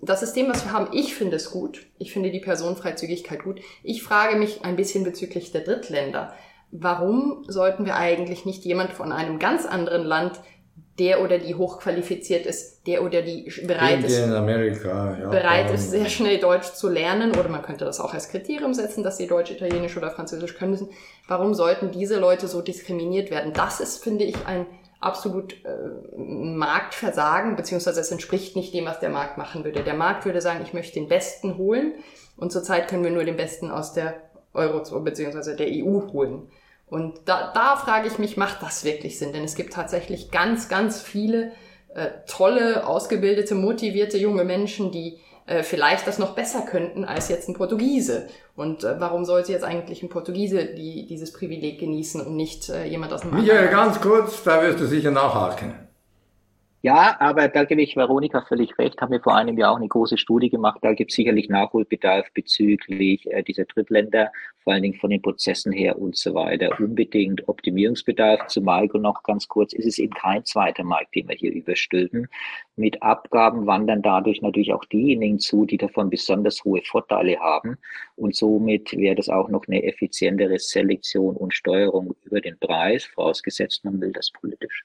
das 0.00 0.20
System, 0.20 0.48
was 0.48 0.64
wir 0.64 0.72
haben, 0.72 0.88
ich 0.92 1.14
finde 1.14 1.36
es 1.36 1.50
gut. 1.50 1.86
Ich 1.98 2.12
finde 2.12 2.30
die 2.30 2.40
Personenfreizügigkeit 2.40 3.42
gut. 3.42 3.60
Ich 3.82 4.02
frage 4.02 4.36
mich 4.36 4.64
ein 4.64 4.76
bisschen 4.76 5.04
bezüglich 5.04 5.52
der 5.52 5.62
Drittländer. 5.62 6.34
Warum 6.70 7.44
sollten 7.48 7.84
wir 7.84 7.96
eigentlich 7.96 8.46
nicht 8.46 8.64
jemand 8.64 8.92
von 8.92 9.12
einem 9.12 9.38
ganz 9.38 9.66
anderen 9.66 10.04
Land, 10.04 10.40
der 10.98 11.22
oder 11.22 11.38
die 11.38 11.54
hochqualifiziert 11.54 12.44
ist, 12.44 12.86
der 12.86 13.02
oder 13.02 13.22
die 13.22 13.50
bereit 13.66 14.04
ist, 14.04 14.22
Amerika, 14.22 15.18
ja, 15.18 15.28
bereit 15.30 15.70
ist, 15.70 15.90
sehr 15.90 16.06
schnell 16.06 16.38
Deutsch 16.38 16.72
zu 16.74 16.88
lernen, 16.88 17.32
oder 17.32 17.48
man 17.48 17.62
könnte 17.62 17.84
das 17.84 17.98
auch 17.98 18.12
als 18.12 18.28
Kriterium 18.28 18.74
setzen, 18.74 19.02
dass 19.02 19.16
sie 19.16 19.26
Deutsch, 19.26 19.50
Italienisch 19.50 19.96
oder 19.96 20.10
Französisch 20.10 20.54
können 20.54 20.72
müssen. 20.72 20.90
Warum 21.26 21.54
sollten 21.54 21.90
diese 21.92 22.18
Leute 22.18 22.46
so 22.46 22.60
diskriminiert 22.60 23.30
werden? 23.30 23.52
Das 23.54 23.80
ist, 23.80 24.04
finde 24.04 24.24
ich, 24.24 24.36
ein 24.46 24.66
absolut 25.02 25.54
äh, 25.64 26.16
Marktversagen, 26.16 27.56
beziehungsweise 27.56 28.00
es 28.00 28.10
entspricht 28.10 28.56
nicht 28.56 28.72
dem, 28.72 28.86
was 28.86 29.00
der 29.00 29.10
Markt 29.10 29.36
machen 29.36 29.64
würde. 29.64 29.82
Der 29.82 29.94
Markt 29.94 30.24
würde 30.24 30.40
sagen, 30.40 30.62
ich 30.62 30.72
möchte 30.72 30.94
den 30.94 31.08
Besten 31.08 31.58
holen 31.58 31.94
und 32.36 32.52
zurzeit 32.52 32.88
können 32.88 33.04
wir 33.04 33.10
nur 33.10 33.24
den 33.24 33.36
Besten 33.36 33.70
aus 33.70 33.92
der 33.92 34.14
Eurozone 34.54 35.04
beziehungsweise 35.04 35.56
der 35.56 35.68
EU 35.68 36.12
holen. 36.12 36.48
Und 36.86 37.20
da, 37.24 37.52
da 37.54 37.76
frage 37.76 38.06
ich 38.06 38.18
mich, 38.18 38.36
macht 38.36 38.62
das 38.62 38.84
wirklich 38.84 39.18
Sinn? 39.18 39.32
Denn 39.32 39.44
es 39.44 39.54
gibt 39.54 39.72
tatsächlich 39.72 40.30
ganz, 40.30 40.68
ganz 40.68 41.00
viele 41.00 41.52
äh, 41.94 42.08
tolle, 42.26 42.86
ausgebildete, 42.86 43.54
motivierte 43.54 44.18
junge 44.18 44.44
Menschen, 44.44 44.92
die 44.92 45.18
äh, 45.52 45.62
vielleicht 45.62 46.06
das 46.06 46.18
noch 46.18 46.34
besser 46.34 46.62
könnten 46.62 47.04
als 47.04 47.28
jetzt 47.28 47.48
ein 47.48 47.54
Portugiese. 47.54 48.28
Und 48.56 48.84
äh, 48.84 48.98
warum 48.98 49.24
sollte 49.24 49.52
jetzt 49.52 49.64
eigentlich 49.64 50.02
ein 50.02 50.08
Portugiese 50.08 50.64
die, 50.64 51.06
dieses 51.06 51.32
Privileg 51.32 51.78
genießen 51.78 52.20
und 52.20 52.36
nicht 52.36 52.70
äh, 52.70 52.84
jemand 52.84 53.12
aus 53.12 53.20
dem 53.20 53.34
Michael, 53.34 53.68
ganz 53.68 54.00
kurz, 54.00 54.42
da 54.42 54.62
wirst 54.62 54.80
du 54.80 54.86
sicher 54.86 55.10
nachhaken. 55.10 55.74
Ja, 56.84 57.16
aber 57.20 57.46
da 57.46 57.62
gebe 57.62 57.80
ich 57.80 57.94
Veronika 57.94 58.42
völlig 58.42 58.76
recht. 58.76 59.00
Haben 59.00 59.12
wir 59.12 59.20
vor 59.20 59.36
einem 59.36 59.56
Jahr 59.56 59.70
auch 59.70 59.76
eine 59.76 59.86
große 59.86 60.18
Studie 60.18 60.50
gemacht. 60.50 60.80
Da 60.82 60.94
gibt 60.94 61.12
es 61.12 61.16
sicherlich 61.16 61.48
Nachholbedarf 61.48 62.26
bezüglich 62.34 63.30
äh, 63.30 63.44
dieser 63.44 63.66
Drittländer, 63.66 64.32
vor 64.64 64.72
allen 64.72 64.82
Dingen 64.82 64.98
von 64.98 65.10
den 65.10 65.22
Prozessen 65.22 65.70
her 65.70 65.96
und 65.96 66.16
so 66.16 66.34
weiter. 66.34 66.76
Unbedingt 66.80 67.48
Optimierungsbedarf. 67.48 68.48
Zu 68.48 68.62
Marco 68.62 68.98
noch 68.98 69.22
ganz 69.22 69.46
kurz. 69.46 69.72
Ist 69.74 69.86
es 69.86 69.98
eben 69.98 70.12
kein 70.12 70.44
zweiter 70.44 70.82
Markt, 70.82 71.14
den 71.14 71.28
wir 71.28 71.36
hier 71.36 71.52
überstülpen. 71.52 72.26
Mit 72.74 73.00
Abgaben 73.00 73.64
wandern 73.64 74.02
dadurch 74.02 74.42
natürlich 74.42 74.72
auch 74.72 74.84
diejenigen 74.86 75.38
zu, 75.38 75.64
die 75.64 75.78
davon 75.78 76.10
besonders 76.10 76.64
hohe 76.64 76.82
Vorteile 76.82 77.38
haben. 77.38 77.78
Und 78.16 78.34
somit 78.34 78.92
wäre 78.96 79.14
das 79.14 79.28
auch 79.28 79.48
noch 79.48 79.68
eine 79.68 79.84
effizientere 79.84 80.58
Selektion 80.58 81.36
und 81.36 81.54
Steuerung 81.54 82.16
über 82.24 82.40
den 82.40 82.58
Preis, 82.58 83.04
vorausgesetzt 83.04 83.84
man 83.84 84.00
will 84.00 84.10
das 84.10 84.32
politisch. 84.32 84.82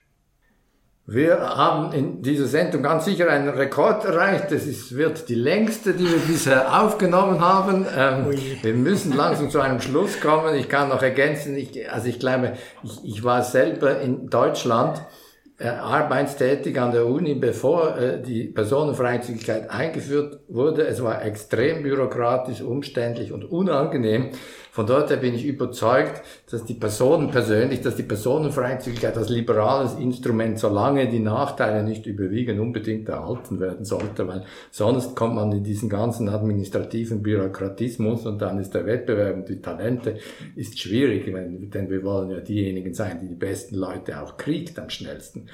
Wir 1.09 1.39
haben 1.39 1.93
in 1.93 2.21
dieser 2.21 2.47
Sendung 2.47 2.83
ganz 2.83 3.05
sicher 3.05 3.29
einen 3.29 3.47
Rekord 3.47 4.03
erreicht. 4.03 4.51
Das 4.51 4.65
ist, 4.65 4.93
wird 4.97 5.29
die 5.29 5.35
längste, 5.35 5.93
die 5.93 6.03
wir 6.03 6.19
bisher 6.19 6.83
aufgenommen 6.83 7.39
haben. 7.39 7.85
Ähm, 7.97 8.25
wir 8.61 8.73
müssen 8.73 9.15
langsam 9.15 9.49
zu 9.49 9.61
einem 9.61 9.79
Schluss 9.79 10.19
kommen. 10.19 10.53
Ich 10.55 10.67
kann 10.67 10.89
noch 10.89 11.01
ergänzen, 11.01 11.55
ich, 11.55 11.89
also 11.89 12.07
ich 12.07 12.19
glaube, 12.19 12.57
ich, 12.83 13.05
ich 13.05 13.23
war 13.23 13.41
selber 13.41 14.01
in 14.01 14.27
Deutschland 14.27 15.01
äh, 15.59 15.69
arbeitstätig 15.69 16.77
an 16.77 16.91
der 16.91 17.05
Uni, 17.05 17.35
bevor 17.35 17.97
äh, 17.97 18.21
die 18.21 18.43
Personenfreizügigkeit 18.43 19.71
eingeführt 19.71 20.41
wurde. 20.49 20.85
Es 20.87 21.01
war 21.01 21.23
extrem 21.23 21.83
bürokratisch, 21.83 22.61
umständlich 22.61 23.31
und 23.31 23.45
unangenehm. 23.45 24.31
Von 24.77 24.85
dort 24.85 25.09
her 25.09 25.17
bin 25.17 25.33
ich 25.33 25.43
überzeugt, 25.43 26.21
dass 26.51 26.63
die 26.63 26.75
Personen 26.75 27.31
persönlich, 27.31 27.81
dass 27.81 27.95
die 27.95 28.03
Personenfreizügigkeit 28.03 29.17
als 29.17 29.29
liberales 29.29 29.95
Instrument, 29.95 30.59
solange 30.59 31.09
die 31.09 31.17
Nachteile 31.17 31.81
nicht 31.81 32.05
überwiegen, 32.05 32.59
unbedingt 32.59 33.09
erhalten 33.09 33.59
werden 33.59 33.85
sollte, 33.85 34.27
weil 34.27 34.43
sonst 34.69 35.15
kommt 35.15 35.33
man 35.33 35.51
in 35.51 35.63
diesen 35.63 35.89
ganzen 35.89 36.29
administrativen 36.29 37.23
Bürokratismus 37.23 38.27
und 38.27 38.39
dann 38.39 38.59
ist 38.59 38.75
der 38.75 38.85
Wettbewerb 38.85 39.37
und 39.37 39.49
die 39.49 39.63
Talente 39.63 40.19
ist 40.55 40.79
schwierig, 40.79 41.25
denn 41.25 41.89
wir 41.89 42.03
wollen 42.03 42.29
ja 42.29 42.39
diejenigen 42.39 42.93
sein, 42.93 43.17
die 43.19 43.29
die 43.29 43.33
besten 43.33 43.77
Leute 43.77 44.21
auch 44.21 44.37
kriegt 44.37 44.77
am 44.77 44.91
schnellsten. 44.91 45.47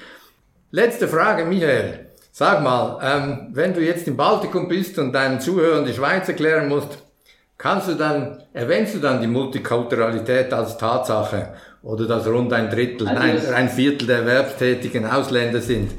Letzte 0.70 1.08
Frage, 1.08 1.46
Michael. 1.46 2.10
Sag 2.30 2.62
mal, 2.62 2.98
ähm, 3.00 3.48
wenn 3.52 3.72
du 3.72 3.80
jetzt 3.80 4.06
im 4.06 4.18
Baltikum 4.18 4.68
bist 4.68 4.98
und 4.98 5.12
deinen 5.12 5.40
Zuhörern 5.40 5.86
die 5.86 5.94
Schweiz 5.94 6.28
erklären 6.28 6.68
musst, 6.68 7.03
Kannst 7.64 7.88
du 7.88 7.94
dann, 7.94 8.42
erwähnst 8.52 8.94
du 8.94 8.98
dann 8.98 9.22
die 9.22 9.26
Multikulturalität 9.26 10.52
als 10.52 10.76
Tatsache 10.76 11.54
oder 11.82 12.06
dass 12.06 12.26
rund 12.26 12.52
ein 12.52 12.68
Drittel, 12.68 13.08
also 13.08 13.22
nein, 13.22 13.54
ein 13.54 13.70
Viertel 13.70 14.06
der 14.06 14.18
Erwerbstätigen 14.18 15.06
Ausländer 15.06 15.62
sind? 15.62 15.92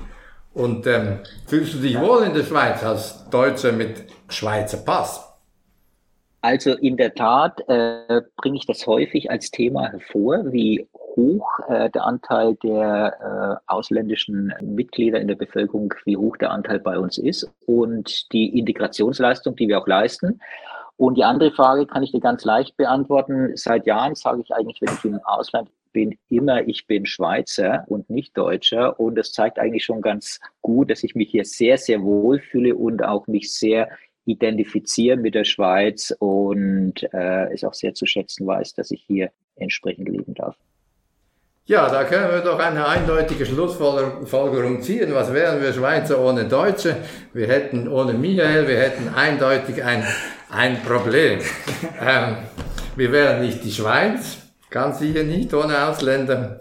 Und 0.54 0.86
ähm, 0.86 1.22
fühlst 1.48 1.74
du 1.74 1.80
dich 1.80 2.00
wohl 2.00 2.22
in 2.22 2.36
der 2.36 2.44
Schweiz 2.44 2.84
als 2.84 3.28
Deutscher 3.32 3.72
mit 3.72 4.04
Schweizer 4.30 4.78
Pass? 4.86 5.28
Also 6.42 6.74
in 6.74 6.98
der 6.98 7.16
Tat 7.16 7.60
äh, 7.68 8.22
bringe 8.38 8.58
ich 8.58 8.68
das 8.68 8.86
häufig 8.86 9.32
als 9.32 9.50
Thema 9.50 9.90
hervor, 9.90 10.44
wie 10.52 10.88
hoch 10.94 11.48
äh, 11.68 11.90
der 11.90 12.06
Anteil 12.06 12.54
der 12.62 13.60
äh, 13.66 13.72
ausländischen 13.72 14.54
Mitglieder 14.62 15.20
in 15.20 15.28
der 15.28 15.36
Bevölkerung, 15.36 15.92
wie 16.06 16.16
hoch 16.16 16.38
der 16.38 16.52
Anteil 16.52 16.80
bei 16.80 17.00
uns 17.00 17.18
ist 17.18 17.50
und 17.66 18.32
die 18.34 18.60
Integrationsleistung, 18.60 19.56
die 19.56 19.68
wir 19.68 19.80
auch 19.80 19.88
leisten. 19.88 20.40
Und 20.98 21.16
die 21.16 21.24
andere 21.24 21.52
Frage 21.52 21.86
kann 21.86 22.04
ich 22.04 22.12
dir 22.12 22.22
ganz 22.22 22.46
leicht 22.46 22.78
beantworten. 22.78 23.52
Seit 23.56 23.86
Jahren 23.86 24.16
sage 24.16 24.42
ich 24.42 24.54
eigentlich, 24.54 24.80
wenn 24.82 24.94
ich 24.94 25.06
im 25.06 25.20
Ausland 25.26 25.70
bin, 25.92 26.18
immer, 26.30 26.68
ich 26.68 26.88
bin 26.88 27.06
Schweizer 27.06 27.86
und 27.88 28.10
nicht 28.10 28.38
Deutscher. 28.38 29.00
Und 29.00 29.16
das 29.16 29.32
zeigt 29.32 29.60
eigentlich 29.60 29.84
schon 29.84 30.02
ganz 30.02 30.40
gut, 30.62 30.90
dass 30.90 31.04
ich 31.04 31.16
mich 31.16 31.32
hier 31.32 31.46
sehr, 31.46 31.78
sehr 31.78 32.02
wohl 32.02 32.40
fühle 32.40 32.76
und 32.76 33.04
auch 33.04 33.28
mich 33.28 33.54
sehr 33.54 33.90
identifiziere 34.26 35.18
mit 35.18 35.36
der 35.36 35.44
Schweiz 35.46 36.16
und 36.20 37.04
äh, 37.14 37.54
es 37.54 37.64
auch 37.64 37.74
sehr 37.74 37.94
zu 37.94 38.06
schätzen 38.06 38.48
weiß, 38.48 38.74
dass 38.74 38.92
ich 38.92 39.04
hier 39.06 39.32
entsprechend 39.56 40.10
leben 40.10 40.34
darf. 40.34 40.56
Ja, 41.68 41.90
da 41.90 42.04
können 42.04 42.32
wir 42.32 42.42
doch 42.42 42.60
eine 42.60 42.88
eindeutige 42.88 43.44
Schlussfolgerung 43.44 44.82
ziehen. 44.82 45.16
Was 45.16 45.34
wären 45.34 45.62
wir 45.64 45.74
Schweizer 45.74 46.24
ohne 46.24 46.46
Deutsche? 46.46 46.98
Wir 47.34 47.48
hätten 47.48 47.88
ohne 47.88 48.14
Michael, 48.14 48.68
wir 48.68 48.78
hätten 48.78 49.10
eindeutig 49.10 49.84
ein, 49.84 50.04
ein 50.50 50.82
Problem. 50.84 51.40
Ähm, 52.02 52.38
wir 52.96 53.12
wären 53.12 53.42
nicht 53.42 53.64
die 53.64 53.72
Schweiz, 53.72 54.38
ganz 54.70 55.00
sicher 55.00 55.24
nicht 55.24 55.54
ohne 55.54 55.88
Ausländer. 55.88 56.60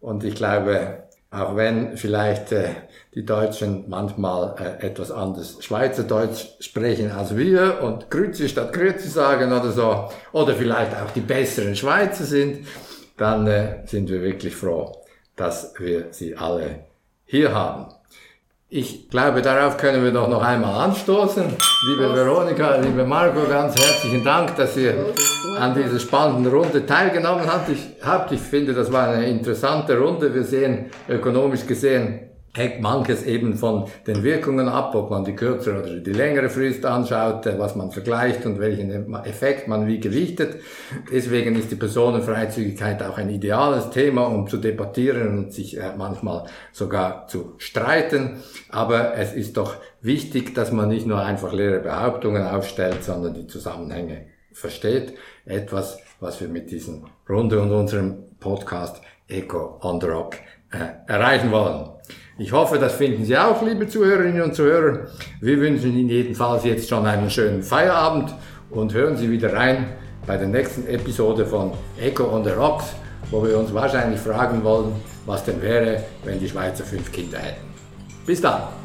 Und 0.00 0.24
ich 0.24 0.34
glaube, 0.34 1.04
auch 1.30 1.56
wenn 1.56 1.96
vielleicht 1.96 2.52
äh, 2.52 2.68
die 3.14 3.24
Deutschen 3.24 3.88
manchmal 3.88 4.54
äh, 4.58 4.86
etwas 4.86 5.10
anders 5.10 5.56
Schweizerdeutsch 5.60 6.46
sprechen 6.60 7.10
als 7.10 7.36
wir 7.36 7.80
und 7.82 8.10
Grüezi 8.10 8.48
statt 8.48 8.72
Grüezi 8.72 9.08
sagen 9.08 9.52
oder 9.52 9.70
so, 9.72 10.08
oder 10.32 10.54
vielleicht 10.54 10.94
auch 10.94 11.10
die 11.10 11.20
besseren 11.20 11.74
Schweizer 11.74 12.24
sind, 12.24 12.66
dann 13.16 13.46
äh, 13.46 13.86
sind 13.86 14.08
wir 14.10 14.22
wirklich 14.22 14.54
froh, 14.54 14.92
dass 15.36 15.74
wir 15.78 16.08
sie 16.10 16.36
alle 16.36 16.84
hier 17.24 17.54
haben. 17.54 17.92
Ich 18.76 19.08
glaube, 19.08 19.40
darauf 19.40 19.76
können 19.76 20.02
wir 20.02 20.10
doch 20.10 20.26
noch 20.28 20.42
einmal 20.42 20.86
anstoßen. 20.86 21.44
Liebe 21.86 22.12
Veronika, 22.12 22.74
liebe 22.74 23.04
Marco, 23.04 23.48
ganz 23.48 23.80
herzlichen 23.80 24.24
Dank, 24.24 24.56
dass 24.56 24.76
ihr 24.76 25.14
an 25.60 25.76
dieser 25.76 26.00
spannenden 26.00 26.52
Runde 26.52 26.84
teilgenommen 26.84 27.46
habt. 27.46 27.68
Ich, 27.68 27.86
habt. 28.04 28.32
ich 28.32 28.40
finde, 28.40 28.74
das 28.74 28.90
war 28.90 29.10
eine 29.10 29.26
interessante 29.26 29.96
Runde. 29.96 30.34
Wir 30.34 30.42
sehen 30.42 30.86
ökonomisch 31.08 31.64
gesehen 31.68 32.33
hängt 32.56 32.80
manches 32.80 33.24
eben 33.24 33.56
von 33.56 33.86
den 34.06 34.22
Wirkungen 34.22 34.68
ab, 34.68 34.94
ob 34.94 35.10
man 35.10 35.24
die 35.24 35.34
kürzere 35.34 35.80
oder 35.80 35.96
die 35.98 36.12
längere 36.12 36.48
Frist 36.48 36.86
anschaut, 36.86 37.46
äh, 37.46 37.58
was 37.58 37.74
man 37.74 37.90
vergleicht 37.90 38.46
und 38.46 38.60
welchen 38.60 39.14
Effekt 39.24 39.66
man 39.66 39.86
wie 39.86 39.98
gewichtet. 39.98 40.60
Deswegen 41.12 41.56
ist 41.56 41.70
die 41.72 41.76
Personenfreizügigkeit 41.76 43.02
auch 43.02 43.18
ein 43.18 43.28
ideales 43.28 43.90
Thema, 43.90 44.26
um 44.26 44.46
zu 44.46 44.58
debattieren 44.58 45.38
und 45.38 45.52
sich 45.52 45.76
äh, 45.76 45.92
manchmal 45.96 46.44
sogar 46.72 47.26
zu 47.26 47.54
streiten. 47.58 48.42
Aber 48.70 49.14
es 49.16 49.32
ist 49.32 49.56
doch 49.56 49.76
wichtig, 50.00 50.54
dass 50.54 50.70
man 50.70 50.88
nicht 50.88 51.06
nur 51.06 51.20
einfach 51.20 51.52
leere 51.52 51.80
Behauptungen 51.80 52.46
aufstellt, 52.46 53.02
sondern 53.02 53.34
die 53.34 53.48
Zusammenhänge 53.48 54.26
versteht. 54.52 55.14
Etwas, 55.44 55.98
was 56.20 56.40
wir 56.40 56.48
mit 56.48 56.70
diesem 56.70 57.06
Runde 57.28 57.60
und 57.60 57.72
unserem 57.72 58.36
Podcast 58.38 59.02
Eco 59.26 59.80
on 59.82 60.00
the 60.00 60.06
Rock 60.06 60.36
äh, 60.70 61.10
erreichen 61.10 61.50
wollen. 61.50 61.93
Ich 62.36 62.50
hoffe, 62.50 62.78
das 62.78 62.94
finden 62.94 63.24
Sie 63.24 63.38
auch, 63.38 63.62
liebe 63.62 63.86
Zuhörerinnen 63.86 64.42
und 64.42 64.56
Zuhörer. 64.56 65.06
Wir 65.40 65.56
wünschen 65.60 65.96
Ihnen 65.96 66.08
jedenfalls 66.08 66.64
jetzt 66.64 66.88
schon 66.88 67.06
einen 67.06 67.30
schönen 67.30 67.62
Feierabend 67.62 68.34
und 68.70 68.92
hören 68.92 69.16
Sie 69.16 69.30
wieder 69.30 69.52
rein 69.52 69.86
bei 70.26 70.36
der 70.36 70.48
nächsten 70.48 70.84
Episode 70.88 71.46
von 71.46 71.70
Echo 71.96 72.24
on 72.24 72.42
the 72.42 72.50
Rocks, 72.50 72.86
wo 73.30 73.44
wir 73.46 73.56
uns 73.56 73.72
wahrscheinlich 73.72 74.18
fragen 74.18 74.64
wollen, 74.64 74.96
was 75.26 75.44
denn 75.44 75.62
wäre, 75.62 76.02
wenn 76.24 76.40
die 76.40 76.48
Schweizer 76.48 76.82
fünf 76.82 77.12
Kinder 77.12 77.38
hätten. 77.38 77.68
Bis 78.26 78.40
dann! 78.40 78.83